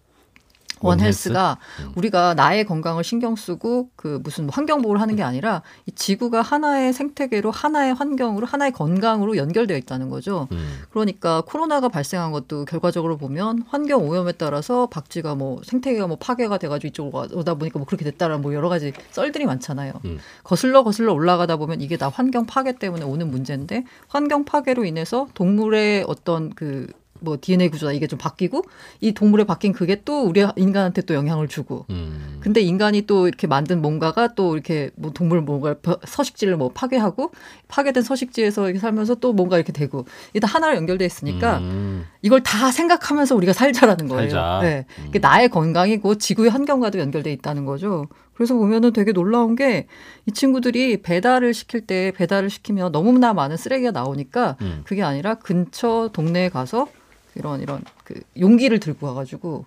원헬스가 0.81 1.59
음. 1.81 1.93
우리가 1.97 2.35
나의 2.35 2.65
건강을 2.65 3.05
신경 3.05 3.37
쓰고 3.37 3.89
그 3.97 4.21
무슨 4.23 4.49
환경 4.51 4.83
보호를 4.83 5.01
하는 5.01 5.17
게 5.17 5.23
아니라 5.23 5.63
이 5.87 5.93
지구가 5.93 6.43
하나의 6.43 6.93
생태계로 6.93 7.51
하나의 7.51 7.95
환경으로 7.95 8.47
하나의 8.47 8.73
건강으로 8.73 9.37
연결되어 9.37 9.77
있다는 9.77 10.11
거죠. 10.11 10.49
음. 10.53 10.83
그러니까 10.91 11.43
코로나가 11.47 11.89
발생한 11.89 12.33
것도 12.33 12.65
결과적으로 12.65 13.17
보면 13.17 13.65
환경 13.69 14.09
오염에 14.09 14.33
따라서 14.33 14.87
박쥐가 14.87 15.35
뭐 15.35 15.61
생태계가 15.65 16.07
뭐 16.07 16.17
파괴가 16.17 16.59
돼가지고 16.59 16.89
이쪽으로 16.89 17.39
오다 17.39 17.55
보니까 17.55 17.79
뭐 17.79 17.87
그렇게 17.87 18.05
됐다라는 18.05 18.43
뭐 18.43 18.55
여러 18.55 18.69
가지 18.69 18.93
썰들이 19.11 19.47
많잖아요. 19.47 19.93
음. 20.05 20.19
거슬러 20.43 20.85
거슬러 20.85 21.13
올라가다 21.13 21.57
보면 21.57 21.81
이게 21.81 21.97
다 21.97 22.09
환경 22.09 22.47
파괴 22.47 22.73
때문에 22.73 23.05
오는 23.05 23.31
문제인데 23.31 23.85
환경 24.09 24.45
파괴로 24.45 24.85
인해서 24.85 25.29
동물의 25.35 26.05
어떤 26.07 26.51
그 26.55 26.87
뭐 27.21 27.39
DNA 27.41 27.69
구조나 27.71 27.93
이게 27.93 28.07
좀 28.07 28.19
바뀌고 28.19 28.65
이 29.01 29.13
동물에 29.13 29.45
바뀐 29.45 29.73
그게 29.73 30.03
또 30.05 30.23
우리 30.25 30.45
인간한테 30.57 31.03
또 31.03 31.15
영향을 31.15 31.49
주고 31.49 31.87
음. 31.91 32.39
근데 32.41 32.61
인간이 32.61 33.03
또 33.03 33.27
이렇게 33.29 33.47
만든 33.47 33.81
뭔가가 33.81 34.35
또 34.35 34.55
이렇게 34.55 34.91
뭐 34.97 35.13
동물 35.13 35.41
뭔가 35.41 35.75
서식지를 36.05 36.57
뭐 36.57 36.71
파괴하고 36.75 37.33
파괴된 37.69 38.03
서식지에서 38.03 38.67
이렇게 38.67 38.79
살면서 38.79 39.17
또 39.17 39.33
뭔가 39.33 39.57
이렇게 39.57 39.73
되고 39.73 40.05
다 40.41 40.47
하나로 40.47 40.77
연결돼 40.77 41.05
있으니까 41.07 41.59
음. 41.59 42.07
이걸 42.23 42.43
다 42.43 42.71
생각하면서 42.71 43.35
우리가 43.37 43.53
살자라는 43.53 44.09
거예요. 44.09 44.31
살자. 44.31 44.61
네. 44.63 44.87
음. 44.99 45.11
나의 45.21 45.49
건강이고 45.49 46.17
지구의 46.17 46.51
환경과도 46.51 46.99
연결돼 46.99 47.33
있다는 47.33 47.65
거죠. 47.65 48.07
그래서 48.35 48.55
보면은 48.55 48.93
되게 48.93 49.13
놀라운 49.13 49.57
게 49.57 49.87
이 50.27 50.33
친구들이 50.33 51.03
배달을 51.03 51.53
시킬 51.53 51.87
때 51.87 52.13
배달을 52.17 52.49
시키면 52.51 52.93
너무나 52.93 53.35
많은 53.35 53.57
쓰레기가 53.57 53.91
나오니까 53.91 54.57
음. 54.63 54.83
그게 54.85 55.03
아니라 55.03 55.35
근처 55.35 56.09
동네에 56.13 56.49
가서 56.49 56.89
이런 57.37 57.61
이런 57.61 57.83
그 58.05 58.21
용기를 58.39 58.81
들고 58.81 59.07
와가지고 59.07 59.67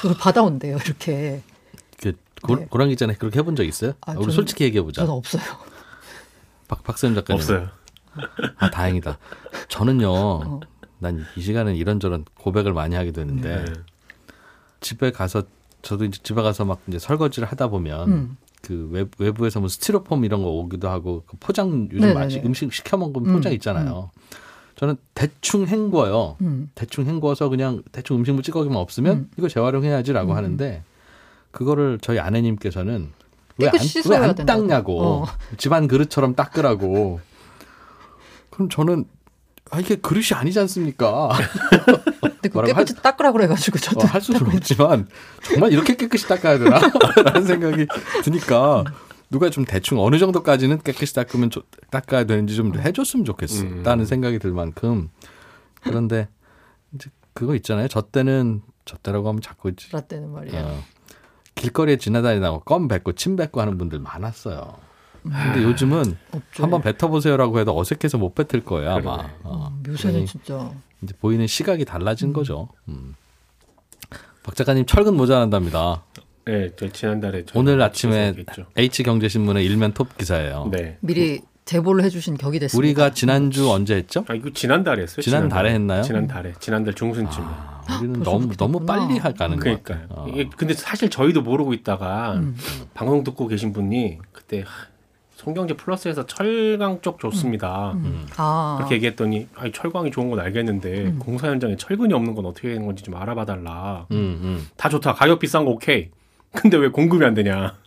그걸 0.00 0.16
받아온대요. 0.18 0.76
이렇게 0.84 1.42
그 2.00 2.12
고, 2.42 2.56
네. 2.56 2.66
고랑기 2.70 2.96
전에 2.96 3.14
그렇게 3.14 3.38
해본 3.40 3.56
적 3.56 3.64
있어요? 3.64 3.92
아, 4.02 4.12
우리 4.12 4.26
저는- 4.26 4.32
솔직히 4.32 4.64
얘기해 4.64 4.82
보자. 4.82 5.02
저는 5.02 5.12
없어요. 5.14 5.42
박 6.68 6.82
박세현 6.84 7.14
작가님. 7.14 7.40
없어요. 7.40 7.68
아 8.58 8.70
다행이다. 8.70 9.18
저는요. 9.68 10.10
어. 10.12 10.60
난이 11.00 11.22
시간은 11.38 11.76
이런저런 11.76 12.24
고백을 12.34 12.72
많이 12.72 12.96
하게 12.96 13.12
되는데 13.12 13.64
네. 13.64 13.72
집에 14.80 15.10
가서 15.12 15.44
저도 15.82 16.04
이제 16.04 16.18
집에 16.22 16.42
가서 16.42 16.64
막 16.64 16.80
이제 16.88 16.98
설거지를 16.98 17.46
하다 17.48 17.68
보면 17.68 18.08
음. 18.10 18.36
그 18.62 18.88
외, 18.90 19.04
외부에서 19.18 19.60
뭐 19.60 19.68
스티로폼 19.68 20.24
이런 20.24 20.42
거 20.42 20.48
오기도 20.50 20.88
하고 20.88 21.22
그 21.26 21.36
포장 21.38 21.84
요즘 21.92 22.00
네네네. 22.00 22.14
맛이 22.14 22.42
음식 22.44 22.72
시켜 22.72 22.96
먹으면 22.96 23.30
음, 23.30 23.34
포장 23.36 23.52
있잖아요. 23.52 24.10
저는 24.78 24.96
대충 25.12 25.66
헹궈요. 25.66 26.36
음. 26.40 26.70
대충 26.76 27.04
헹궈서 27.06 27.48
그냥 27.48 27.82
대충 27.90 28.16
음식물 28.16 28.44
찌꺼기만 28.44 28.78
없으면 28.78 29.16
음. 29.16 29.30
이거 29.36 29.48
재활용해야지라고 29.48 30.32
음. 30.32 30.36
하는데 30.36 30.84
그거를 31.50 31.98
저희 32.00 32.20
아내님께서는 32.20 33.10
왜 33.58 33.68
안. 34.16 34.34
닦냐고 34.36 35.02
어. 35.02 35.26
집안 35.56 35.88
그릇처럼 35.88 36.36
닦으라고. 36.36 37.18
그럼 38.50 38.68
저는 38.68 39.04
아 39.70 39.80
이게 39.80 39.96
그릇이 39.96 40.26
아니지 40.32 40.60
않습니까? 40.60 41.30
근데 42.20 42.48
그 42.48 42.62
깨끗이 42.62 42.94
닦으라 42.94 43.32
그래가지고 43.32 43.78
저도 43.80 44.02
어, 44.02 44.04
할 44.04 44.20
수는 44.20 44.46
없지만 44.46 45.08
정말 45.42 45.72
이렇게 45.72 45.96
깨끗이 45.96 46.28
닦아야 46.28 46.58
되나? 46.58 46.78
라는 47.24 47.44
생각이 47.44 47.86
드니까 48.22 48.84
누가 49.30 49.50
좀 49.50 49.64
대충 49.64 50.00
어느 50.00 50.18
정도까지는 50.18 50.78
깨끗이 50.82 51.14
닦으면 51.14 51.50
좋- 51.50 51.66
닦아야 51.90 52.24
되는지 52.24 52.56
좀 52.56 52.74
해줬으면 52.78 53.24
좋겠다는 53.26 54.00
음. 54.00 54.04
생각이 54.04 54.38
들 54.38 54.52
만큼 54.52 55.10
그런데 55.82 56.28
이제 56.94 57.10
그거 57.34 57.54
있잖아요. 57.56 57.88
저 57.88 58.00
때는 58.02 58.62
저 58.84 58.96
때라고 58.96 59.28
하면 59.28 59.40
자꾸 59.42 59.68
이제, 59.68 59.86
라떼는 59.92 60.30
말이야. 60.30 60.62
어, 60.64 60.82
길거리에 61.54 61.98
지나다니다가 61.98 62.60
껌 62.60 62.88
뱉고 62.88 63.12
침 63.12 63.36
뱉고 63.36 63.60
하는 63.60 63.76
분들 63.78 63.98
많았어요. 64.00 64.76
근데 65.22 65.62
요즘은 65.62 66.16
없죠. 66.32 66.62
한번 66.62 66.80
뱉어보세요라고 66.80 67.58
해도 67.58 67.78
어색해서 67.78 68.16
못 68.16 68.34
뱉을 68.34 68.64
거예요 68.64 68.92
아마. 68.92 69.28
어, 69.42 69.68
음, 69.70 69.82
요새는 69.86 70.24
진짜 70.24 70.72
이제 71.02 71.12
보이는 71.20 71.46
시각이 71.46 71.84
달라진 71.84 72.32
거죠. 72.32 72.68
음. 72.88 73.14
박 74.42 74.54
작가님 74.56 74.86
철근 74.86 75.16
모자란답니다. 75.16 76.02
네, 76.48 76.70
저 76.76 76.88
지난달에 76.88 77.44
오늘 77.54 77.82
아침에. 77.82 78.32
H 78.74 79.02
경제신문의 79.02 79.66
일면 79.66 79.92
톱 79.92 80.16
기사예요. 80.16 80.70
네. 80.72 80.96
미리 81.00 81.42
제보를 81.66 82.02
해주신 82.04 82.38
격이 82.38 82.58
됐습니다. 82.58 82.78
우리가 82.78 83.12
지난주 83.12 83.70
언제 83.70 83.96
했죠? 83.96 84.24
아 84.28 84.34
이거 84.34 84.48
지난달에 84.54 85.02
했어요. 85.02 85.20
지난달에 85.20 85.74
했나요? 85.74 86.02
지난달에 86.02 86.54
지난달 86.58 86.94
중순쯤에. 86.94 87.44
아, 87.44 87.98
우리는 88.00 88.22
벌써 88.22 88.30
너무 88.30 88.56
너무. 88.56 88.86
빨리 88.86 89.18
할 89.18 89.34
가는 89.34 89.56
것 89.56 89.62
그러니까요. 89.62 89.98
같아요. 90.08 90.22
어. 90.22 90.26
이게 90.30 90.48
근데 90.56 90.72
사실 90.72 91.10
저희도 91.10 91.42
모르고 91.42 91.74
있다가 91.74 92.36
음. 92.36 92.56
방송 92.94 93.22
듣고 93.24 93.46
계신 93.46 93.74
분이 93.74 94.16
그때 94.32 94.60
하, 94.60 94.66
송경제 95.36 95.74
플러스에서 95.74 96.24
철강 96.24 97.02
쪽 97.02 97.20
좋습니다. 97.20 97.92
음. 97.92 98.26
아, 98.38 98.76
그렇게 98.78 98.94
얘기했더니 98.94 99.48
아니, 99.54 99.70
철광이 99.70 100.10
좋은 100.12 100.30
건 100.30 100.40
알겠는데 100.40 101.04
음. 101.04 101.18
공사 101.18 101.48
현장에 101.48 101.76
철근이 101.76 102.14
없는 102.14 102.34
건 102.34 102.46
어떻게 102.46 102.68
되는 102.68 102.86
건지 102.86 103.04
좀 103.04 103.14
알아봐 103.16 103.44
달라. 103.44 104.06
음, 104.12 104.16
음. 104.16 104.66
다 104.78 104.88
좋다. 104.88 105.12
가격 105.12 105.40
비싼 105.40 105.66
거 105.66 105.72
오케이. 105.72 106.08
근데 106.52 106.76
왜 106.76 106.88
공급이 106.88 107.24
안 107.24 107.34
되냐? 107.34 107.78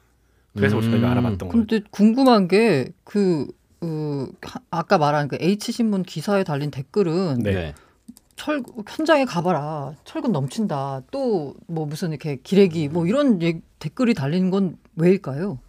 그래서 0.55 0.77
음. 0.77 0.81
저희가 0.81 1.11
알아봤던 1.11 1.49
거예요. 1.49 1.51
근데 1.51 1.81
궁금한 1.91 2.47
게그 2.47 3.47
그, 3.79 4.31
하- 4.41 4.59
아까 4.69 4.97
말한 4.97 5.27
그 5.27 5.37
H 5.39 5.71
신문 5.71 6.03
기사에 6.03 6.43
달린 6.43 6.69
댓글은 6.71 7.39
네. 7.39 7.53
네. 7.53 7.73
철 8.35 8.61
현장에 8.87 9.25
가봐라 9.25 9.93
철근 10.03 10.31
넘친다 10.31 11.01
또 11.11 11.55
뭐 11.67 11.85
무슨 11.85 12.09
이렇게 12.09 12.37
기레기 12.43 12.89
뭐 12.89 13.05
이런 13.07 13.41
얘- 13.41 13.61
댓글이 13.79 14.13
달린 14.13 14.49
건 14.51 14.77
왜일까요? 14.95 15.59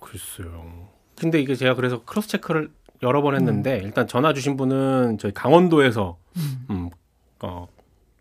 글쎄요. 0.00 0.88
근데 1.18 1.40
이게 1.40 1.54
제가 1.54 1.74
그래서 1.74 2.02
크로스 2.04 2.28
체크를 2.28 2.70
여러 3.02 3.22
번 3.22 3.34
음. 3.34 3.40
했는데 3.40 3.80
일단 3.82 4.06
전화 4.06 4.32
주신 4.32 4.56
분은 4.56 5.18
저희 5.18 5.32
강원도에서 5.32 6.16
음. 6.36 6.66
음, 6.70 6.90
어, 7.40 7.68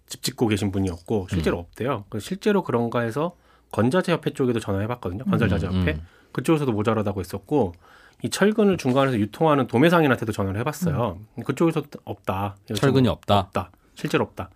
집 0.07 0.21
짓고 0.23 0.47
계신 0.47 0.71
분이었고 0.71 1.27
실제로 1.29 1.59
없대요. 1.59 2.05
그래서 2.09 2.25
실제로 2.25 2.63
그런가 2.63 3.01
해서 3.01 3.35
건자재 3.75 4.13
협회 4.13 4.31
쪽에도 4.31 4.61
전화해봤거든요. 4.61 5.25
건설자재 5.25 5.67
협회 5.67 5.91
음. 5.95 6.07
그쪽에서도 6.31 6.71
모자라다고 6.71 7.19
했었고 7.19 7.73
이 8.23 8.29
철근을 8.29 8.77
중간에서 8.77 9.19
유통하는 9.19 9.67
도매상인한테도 9.67 10.31
전화를 10.31 10.57
해봤어요. 10.61 11.19
그쪽에서 11.45 11.83
없다. 12.05 12.55
철근이 12.73 13.09
없다. 13.09 13.37
없다. 13.37 13.71
실제로 13.95 14.23
없다. 14.23 14.49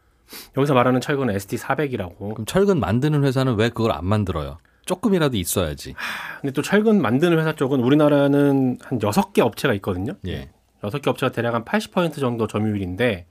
여기서 0.56 0.74
말하는 0.74 1.02
철근은 1.02 1.36
SD 1.36 1.58
400이라고. 1.58 2.34
그럼 2.34 2.46
철근 2.46 2.80
만드는 2.80 3.26
회사는 3.26 3.56
왜 3.56 3.68
그걸 3.68 3.92
안 3.92 4.06
만들어요? 4.06 4.58
조금이라도 4.86 5.36
있어야지. 5.36 5.96
근데 6.40 6.54
또 6.54 6.62
철근 6.62 7.02
만드는 7.02 7.38
회사 7.40 7.54
쪽은 7.54 7.82
우리나라는 7.82 8.78
한 8.82 9.02
여섯 9.04 9.34
개 9.34 9.42
업체가 9.42 9.74
있거든요. 9.76 10.14
예. 10.28 10.50
여섯 10.84 11.02
개 11.02 11.10
업체가 11.10 11.34
대략 11.34 11.56
한 11.56 11.66
80% 11.66 12.20
정도 12.20 12.48
점유율인데 12.48 13.26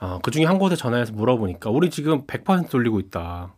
어, 0.00 0.20
그 0.22 0.30
중에 0.30 0.44
한 0.44 0.58
곳에 0.58 0.76
전화해서 0.76 1.12
물어보니까 1.14 1.70
우리 1.70 1.90
지금 1.90 2.26
100% 2.26 2.70
돌리고 2.70 3.00
있다. 3.00 3.54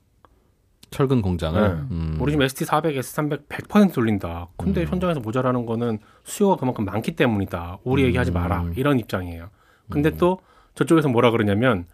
철근 0.91 1.23
공장을. 1.23 1.61
네. 1.61 1.75
음. 1.91 2.17
우리 2.21 2.33
지금 2.33 2.47
ST400, 2.47 2.99
S300 2.99 3.47
100% 3.49 3.93
돌린다. 3.95 4.49
근데 4.57 4.83
음. 4.83 4.89
현장에서 4.89 5.21
모자라는 5.21 5.67
거는 5.67 5.99
수요가 6.25 6.57
그만큼 6.57 6.85
많기 6.85 7.13
때문이다. 7.17 7.79
우리 7.85 8.03
얘기하지 8.05 8.33
마라. 8.33 8.63
음. 8.63 8.73
이런 8.77 8.99
입장이에요. 8.99 9.49
근데 9.89 10.11
또 10.11 10.41
저쪽에서 10.75 11.09
뭐라 11.09 11.31
그러냐면 11.31 11.87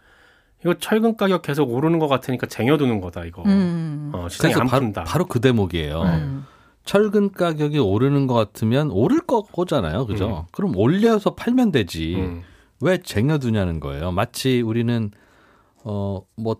이거 0.62 0.74
철근 0.74 1.16
가격 1.16 1.42
계속 1.42 1.70
오르는 1.70 1.98
것 1.98 2.08
같으니까 2.08 2.46
쟁여두는 2.46 3.00
거다 3.00 3.24
이거. 3.24 3.42
음. 3.44 4.10
어, 4.14 4.28
시장이 4.28 4.54
그래서 4.54 4.60
안 4.62 4.66
바로, 4.68 4.80
푼다. 4.82 5.04
바로 5.04 5.24
그 5.26 5.40
대목이에요. 5.40 6.02
음. 6.02 6.46
철근 6.84 7.32
가격이 7.32 7.78
오르는 7.78 8.26
것 8.26 8.34
같으면 8.34 8.90
오를 8.90 9.20
거잖아요. 9.20 10.06
그죠? 10.06 10.46
그럼 10.52 10.76
올려서 10.76 11.34
팔면 11.34 11.72
되지. 11.72 12.14
음. 12.16 12.42
왜 12.80 12.98
쟁여두냐는 12.98 13.80
거예요. 13.80 14.12
마치 14.12 14.60
우리는 14.60 15.10
어 15.84 16.22
뭐 16.36 16.56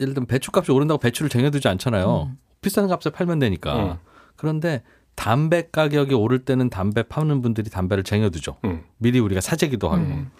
예를 0.00 0.14
들면 0.14 0.26
배추값이 0.26 0.72
오른다고 0.72 0.98
배추를 0.98 1.28
쟁여두지 1.28 1.68
않잖아요. 1.68 2.28
음. 2.30 2.38
비싼 2.60 2.88
값에 2.88 3.10
팔면 3.10 3.38
되니까. 3.38 3.92
음. 3.92 3.94
그런데 4.36 4.82
담배 5.14 5.68
가격이 5.70 6.14
오를 6.14 6.40
때는 6.40 6.68
담배 6.68 7.02
파는 7.02 7.42
분들이 7.42 7.70
담배를 7.70 8.04
쟁여두죠. 8.04 8.58
음. 8.64 8.82
미리 8.98 9.18
우리가 9.18 9.40
사재기도 9.40 9.88
하고. 9.88 10.02
음. 10.02 10.30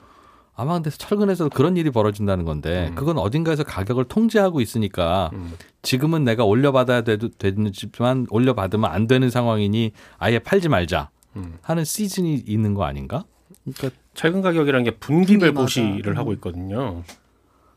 아마 0.54 0.72
근데 0.74 0.90
철근에서도 0.90 1.50
그런 1.50 1.76
일이 1.76 1.90
벌어진다는 1.90 2.44
건데 2.46 2.88
음. 2.90 2.94
그건 2.94 3.18
어딘가에서 3.18 3.62
가격을 3.62 4.04
통제하고 4.04 4.60
있으니까 4.62 5.30
음. 5.34 5.52
지금은 5.82 6.24
내가 6.24 6.44
올려받아야 6.44 7.02
되도 7.02 7.28
되지만 7.28 8.26
올려받으면 8.30 8.90
안 8.90 9.06
되는 9.06 9.28
상황이니 9.28 9.92
아예 10.16 10.38
팔지 10.38 10.70
말자 10.70 11.10
음. 11.36 11.58
하는 11.60 11.84
시즌이 11.84 12.44
있는 12.46 12.72
거 12.72 12.84
아닌가? 12.84 13.24
그러니까 13.64 14.00
철근 14.14 14.40
가격이라는 14.40 14.84
게 14.84 14.92
분기별 14.92 15.52
분기마다. 15.52 15.60
고시를 15.62 16.12
음. 16.14 16.16
하고 16.16 16.32
있거든요. 16.34 17.02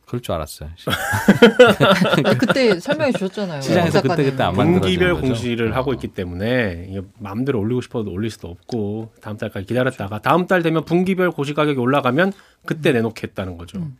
그럴 0.09 0.21
줄 0.21 0.33
알았어요. 0.33 0.69
아, 2.25 2.33
그때 2.33 2.79
설명해 2.79 3.11
주셨잖아요. 3.11 3.61
시장에서 3.61 4.01
박 4.01 4.07
작가님. 4.07 4.15
그때 4.17 4.31
그때 4.31 4.43
안 4.43 4.55
만들어지는 4.55 4.81
분기별. 4.81 5.21
공시를 5.21 5.71
어. 5.71 5.75
하고 5.75 5.93
있기 5.93 6.07
때문에 6.07 6.87
이게 6.89 7.01
마음대로 7.19 7.59
올리고 7.59 7.81
싶어도 7.81 8.11
올릴 8.11 8.31
수도 8.31 8.47
없고 8.47 9.13
다음 9.21 9.37
달까지 9.37 9.67
기다렸다가 9.67 10.19
다음 10.19 10.47
달 10.47 10.63
되면 10.63 10.83
분기별 10.83 11.29
고시 11.29 11.53
가격이 11.53 11.79
올라가면 11.79 12.33
그때 12.65 12.91
내놓겠다는 12.91 13.57
거죠. 13.59 13.77
음. 13.77 13.97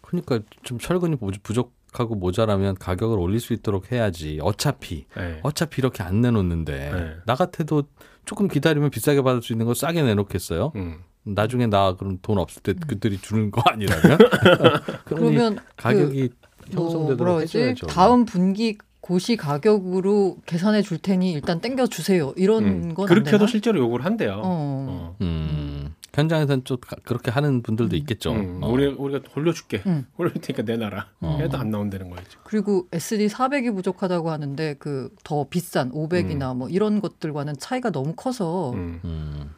그러니까 0.00 0.40
좀 0.64 0.80
철근이 0.80 1.14
부족- 1.16 1.42
부족하고 1.44 2.16
모자라면 2.16 2.74
가격을 2.74 3.16
올릴 3.18 3.38
수 3.38 3.52
있도록 3.52 3.92
해야지. 3.92 4.40
어차피 4.42 5.06
네. 5.16 5.38
어차피 5.44 5.80
이렇게 5.80 6.02
안 6.02 6.20
내놓는데 6.20 6.72
네. 6.92 7.14
나 7.24 7.36
같아도 7.36 7.84
조금 8.24 8.48
기다리면 8.48 8.90
비싸게 8.90 9.22
받을 9.22 9.42
수 9.42 9.52
있는 9.52 9.64
거 9.66 9.74
싸게 9.74 10.02
내놓겠어요. 10.02 10.72
음. 10.74 10.98
나중에 11.24 11.66
나 11.66 11.96
그럼 11.96 12.18
돈 12.22 12.38
없을 12.38 12.62
때 12.62 12.74
그들이 12.74 13.18
주는 13.18 13.50
거 13.50 13.62
아니라면 13.66 14.18
그러면 15.04 15.58
가격이 15.76 16.28
그, 16.28 16.74
뭐 16.76 16.84
형성되도록 16.84 17.36
그러지? 17.36 17.58
해줘야죠. 17.58 17.86
다음 17.86 18.24
분기 18.24 18.78
고시 19.00 19.36
가격으로 19.36 20.38
계산해 20.46 20.82
줄 20.82 20.98
테니 20.98 21.32
일단 21.32 21.60
땡겨 21.60 21.86
주세요. 21.88 22.32
이런 22.36 22.64
음. 22.64 22.94
건 22.94 23.06
그렇게? 23.06 23.32
해도 23.32 23.46
실제로 23.46 23.78
요구를 23.80 24.04
한대요. 24.04 24.40
어. 24.42 24.42
어. 24.44 25.16
음, 25.20 25.94
현장에서는 26.14 26.64
좀 26.64 26.78
가- 26.80 26.96
그렇게 27.04 27.30
하는 27.30 27.62
분들도 27.62 27.96
있겠죠. 27.96 28.32
음, 28.32 28.60
어. 28.62 28.70
우리 28.70 28.86
우리가 28.86 29.20
돌려줄게. 29.30 29.82
음. 29.86 30.06
올릴 30.16 30.32
테니까 30.34 30.62
내놔라. 30.62 31.06
어. 31.20 31.38
해도 31.40 31.58
안 31.58 31.68
나온다는 31.70 32.08
거죠. 32.08 32.24
그리고 32.44 32.86
SD 32.92 33.26
400이 33.28 33.74
부족하다고 33.74 34.30
하는데 34.30 34.74
그 34.74 35.10
더 35.22 35.46
비싼 35.50 35.90
500이나 35.92 36.56
뭐 36.56 36.68
이런 36.70 37.00
것들과는 37.02 37.56
차이가 37.58 37.90
너무 37.90 38.14
커서 38.14 38.72
음. 38.72 39.00
음, 39.04 39.50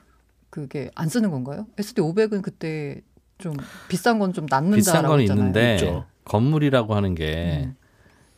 그게 0.57 0.91
안 0.95 1.11
쓰는 1.11 1.31
건가요? 1.31 1.67
SD 1.77 2.01
500은 2.01 2.41
그때 2.41 3.03
좀 3.37 3.55
비싼 3.89 4.19
건좀 4.19 4.47
낳는다라고 4.49 4.77
비싼 4.77 5.07
건 5.07 5.21
했잖아요. 5.21 5.49
있는데 5.49 5.75
있죠. 5.75 6.07
건물이라고 6.25 6.95
하는 6.95 7.15
게 7.15 7.65
음. 7.67 7.77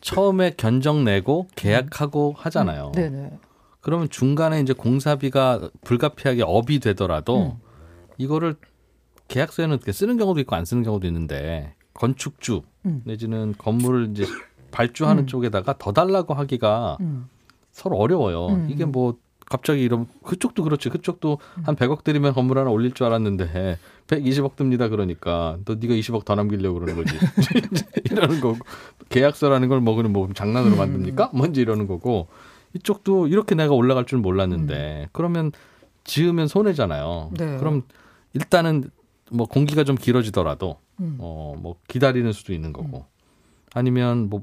처음에 0.01 0.55
견적 0.57 1.01
내고 1.05 1.47
계약하고 1.55 2.35
하잖아요. 2.37 2.91
네네. 2.97 3.39
그러면 3.81 4.11
중간에 4.11 4.61
이제 4.61 4.73
공사비가 4.73 5.71
불가피하게 5.85 6.43
업이 6.45 6.81
되더라도 6.81 7.57
이거를 8.17 8.57
계약서에는 9.29 9.79
쓰는 9.93 10.17
경우도 10.17 10.41
있고 10.41 10.57
안 10.57 10.65
쓰는 10.65 10.83
경우도 10.83 11.07
있는데 11.07 11.75
건축주 11.95 12.63
음. 12.87 13.03
내지는 13.05 13.55
건물을 13.57 14.11
이제 14.11 14.25
발주하는 14.73 15.23
음. 15.23 15.27
쪽에다가 15.29 15.79
더 15.79 15.93
달라고 15.93 16.35
하기가 16.35 16.97
음. 17.01 17.29
서로 17.71 17.97
어려워요. 17.97 18.49
음. 18.49 18.69
이게 18.69 18.85
뭐 18.85 19.17
갑자기 19.49 19.83
이런 19.83 20.07
그쪽도 20.25 20.63
그렇지. 20.63 20.91
그쪽도 20.91 21.39
한 21.63 21.75
100억 21.77 22.05
들이면 22.05 22.35
건물 22.35 22.59
하나 22.59 22.71
올릴 22.71 22.93
줄 22.93 23.07
알았는데 23.07 23.79
120억 24.07 24.57
듭니다. 24.57 24.89
그러니까 24.89 25.59
너 25.65 25.75
네가 25.75 25.95
20억 25.95 26.25
더 26.25 26.35
남기려고 26.35 26.81
그러는 26.81 26.97
거지. 26.97 27.17
이러는 28.11 28.41
거고 28.41 28.59
계약서라는 29.09 29.69
걸 29.69 29.81
먹으면 29.81 30.13
뭐 30.13 30.29
장난으로 30.33 30.75
음. 30.75 30.79
만듭니까? 30.79 31.31
뭔지 31.33 31.61
이러는 31.61 31.87
거고 31.87 32.29
이쪽도 32.75 33.29
이렇게 33.29 33.55
내가 33.55 33.75
올라갈 33.75 34.05
줄 34.05 34.19
몰랐는데 34.19 35.09
그러면 35.13 35.53
지으면 36.05 36.49
손해잖아요. 36.49 37.31
네. 37.39 37.57
그럼 37.59 37.83
일단은 38.35 38.91
뭐 39.31 39.47
공기가 39.47 39.85
좀 39.85 39.97
길어지더라도 39.97 40.77
음. 41.01 41.17
어뭐 41.21 41.77
기다리는 41.89 42.33
수도 42.33 42.53
있는 42.53 42.73
거고 42.73 43.05
아니면 43.75 44.29
뭐 44.31 44.41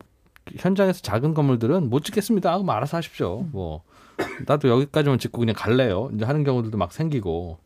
현장에서 0.58 1.02
작은 1.02 1.34
건물들은 1.34 1.90
못 1.90 2.04
짓겠습니다 2.04 2.52
하고 2.52 2.64
뭐 2.64 2.76
알아서 2.76 2.98
하십시오 2.98 3.42
음. 3.42 3.50
뭐 3.52 3.84
나도 4.48 4.70
여기까지만 4.70 5.20
짓고 5.20 5.40
그냥 5.40 5.56
갈래요 5.58 6.10
이제 6.16 6.26
하는 6.26 6.44
경우들도 6.44 6.78
막 6.78 6.92
생기고 6.94 7.58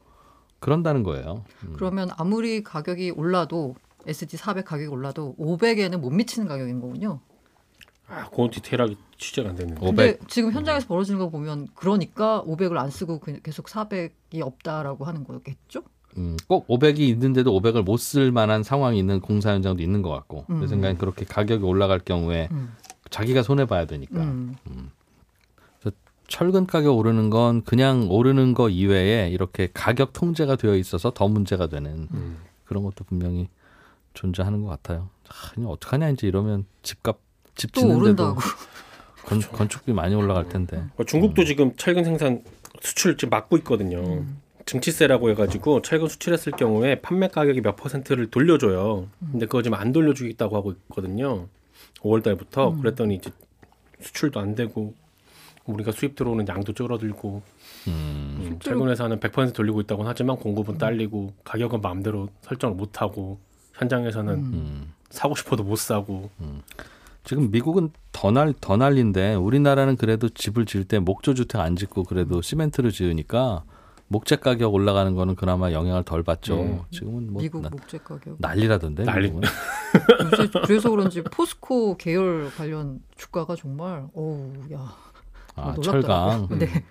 그런다는 0.59 1.03
거예요 1.03 1.43
음. 1.63 1.73
그러면 1.75 2.09
아무리 2.17 2.63
가격이 2.63 3.11
올라도 3.11 3.75
SD 4.07 4.37
400 4.37 4.65
가격이 4.65 4.87
올라도 4.87 5.35
500에는 5.37 5.97
못 5.99 6.09
미치는 6.11 6.47
가격인 6.47 6.79
거군요. 6.79 7.19
아, 8.07 8.27
그건 8.29 8.49
디테일하게 8.49 8.95
취재가 9.17 9.49
안 9.49 9.55
됐는데. 9.55 9.85
500. 9.85 9.95
근데 10.19 10.27
지금 10.27 10.51
현장에서 10.53 10.87
벌어지는 10.87 11.19
거 11.19 11.29
보면 11.29 11.67
그러니까 11.75 12.41
500을 12.47 12.77
안 12.77 12.89
쓰고 12.89 13.19
그- 13.19 13.39
계속 13.41 13.67
400이 13.67 14.41
없다라고 14.41 15.03
하는 15.05 15.25
거겠죠? 15.25 15.83
음, 16.17 16.37
꼭 16.47 16.65
500이 16.67 16.99
있는데도 17.01 17.51
500을 17.59 17.83
못 17.83 17.99
쓸 17.99 18.31
만한 18.31 18.63
상황이 18.63 18.97
있는 18.97 19.19
공사 19.19 19.51
현장도 19.53 19.83
있는 19.83 20.01
것 20.01 20.09
같고 20.11 20.45
음. 20.49 20.61
내 20.61 20.67
생각엔 20.67 20.97
그렇게 20.97 21.25
가격이 21.25 21.63
올라갈 21.65 21.99
경우에 21.99 22.47
음. 22.51 22.73
자기가 23.11 23.43
손해 23.43 23.65
봐야 23.65 23.85
되니까 23.85 24.21
음. 24.21 24.55
철근 26.29 26.67
가격 26.67 26.95
오르는 26.97 27.29
건 27.29 27.63
그냥 27.63 28.07
오르는 28.09 28.53
거 28.53 28.69
이외에 28.69 29.29
이렇게 29.29 29.67
가격 29.73 30.13
통제가 30.13 30.55
되어 30.55 30.75
있어서 30.75 31.11
더 31.11 31.27
문제가 31.27 31.67
되는 31.67 32.07
음. 32.13 32.37
그런 32.65 32.83
것도 32.83 33.03
분명히 33.03 33.49
존재하는 34.13 34.61
것 34.63 34.69
같아요. 34.69 35.09
아, 35.27 35.51
그냥 35.53 35.69
어떡하냐 35.71 36.09
이제 36.09 36.27
이러면 36.27 36.65
집값 36.83 37.19
집또 37.55 37.81
짓는데도 37.81 38.03
오른다고. 38.03 38.39
건, 39.25 39.41
건축비 39.41 39.91
많이 39.91 40.15
올라갈 40.15 40.47
텐데. 40.47 40.83
뭐 40.95 41.05
중국도 41.05 41.43
지금 41.45 41.75
철근 41.75 42.03
생산 42.03 42.43
수출 42.81 43.17
지금 43.17 43.31
막고 43.31 43.57
있거든요. 43.57 43.99
음. 43.99 44.39
증치세라고 44.65 45.31
해가지고 45.31 45.81
철근 45.81 46.07
수출했을 46.07 46.53
경우에 46.53 47.01
판매 47.01 47.27
가격이 47.27 47.61
몇 47.61 47.75
퍼센트를 47.75 48.29
돌려줘요. 48.29 49.07
근데 49.31 49.47
그거 49.47 49.63
지금 49.63 49.77
안 49.79 49.91
돌려주겠다고 49.91 50.55
하고 50.55 50.71
있거든요. 50.73 51.47
5월 52.01 52.23
달부터 52.23 52.69
음. 52.69 52.81
그랬더니 52.81 53.15
이제 53.15 53.31
수출도 53.99 54.39
안 54.39 54.53
되고 54.53 54.93
우리가 55.73 55.91
수입 55.91 56.15
들어오는 56.15 56.47
양도 56.47 56.73
줄어들고 56.73 57.41
음, 57.87 57.91
음, 58.41 58.59
철근 58.59 58.89
회사는 58.89 59.19
100% 59.19 59.53
돌리고 59.53 59.81
있다고 59.81 60.03
하지만 60.03 60.35
공급은 60.37 60.77
딸리고 60.77 61.33
가격은 61.43 61.81
마음대로 61.81 62.29
설정을 62.41 62.75
못 62.75 63.01
하고 63.01 63.39
현장에서는 63.73 64.33
음. 64.33 64.43
음. 64.53 64.93
사고 65.09 65.35
싶어도 65.35 65.63
못 65.63 65.77
사고 65.77 66.29
지금 67.23 67.51
미국은 67.51 67.91
더날더 68.11 68.77
난리인데 68.77 69.35
우리나라는 69.35 69.95
그래도 69.97 70.29
집을 70.29 70.65
지을 70.65 70.83
때 70.85 70.99
목조 70.99 71.33
주택 71.33 71.59
안 71.59 71.75
짓고 71.75 72.03
그래도 72.03 72.41
시멘트를 72.41 72.91
지으니까 72.91 73.63
목재 74.11 74.37
가격 74.37 74.73
올라가는 74.73 75.13
거는 75.13 75.35
그나마 75.35 75.71
영향을 75.71 76.03
덜 76.03 76.23
받죠. 76.23 76.61
음. 76.61 76.79
지금은 76.89 77.31
뭐 77.31 77.41
미국 77.43 77.61
나- 77.61 77.69
목재 77.69 77.99
가격. 77.99 78.37
난리라던데. 78.39 79.03
난리. 79.03 79.31
그래서 80.65 80.89
그런지 80.89 81.21
포스코 81.23 81.95
계열 81.97 82.49
관련 82.57 83.01
주가가 83.17 83.55
정말 83.55 84.07
어우 84.15 84.51
야. 84.73 84.91
아, 85.55 85.73
놀랍더라고요. 85.75 86.01
철강. 86.01 86.47
음. 86.51 86.59
네. 86.59 86.85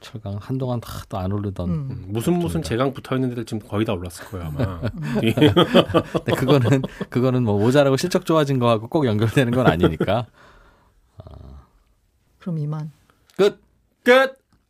철강 0.00 0.38
한동안 0.40 0.80
하도 0.84 1.18
안 1.18 1.32
오르던. 1.32 1.68
음. 1.68 1.74
음, 1.90 2.04
무슨 2.08 2.34
무슨. 2.38 2.62
제강 2.62 2.92
붙어 2.92 3.14
있는 3.16 3.30
데들 3.30 3.44
지금 3.44 3.66
거의 3.66 3.84
다 3.84 3.92
올랐을 3.92 4.24
거예요 4.30 4.46
아마. 4.46 4.80
근데 4.80 5.32
그거는 6.36 6.82
그거는 7.10 7.42
뭐 7.44 7.58
모자라고 7.58 7.96
실적 7.96 8.24
좋아진 8.26 8.58
거하고 8.58 8.88
꼭 8.88 9.06
연결되는 9.06 9.52
건 9.52 9.66
아니니까. 9.66 10.26
그럼 12.38 12.58
이만. 12.58 12.92
끝. 13.36 13.60
끝. 14.04 14.38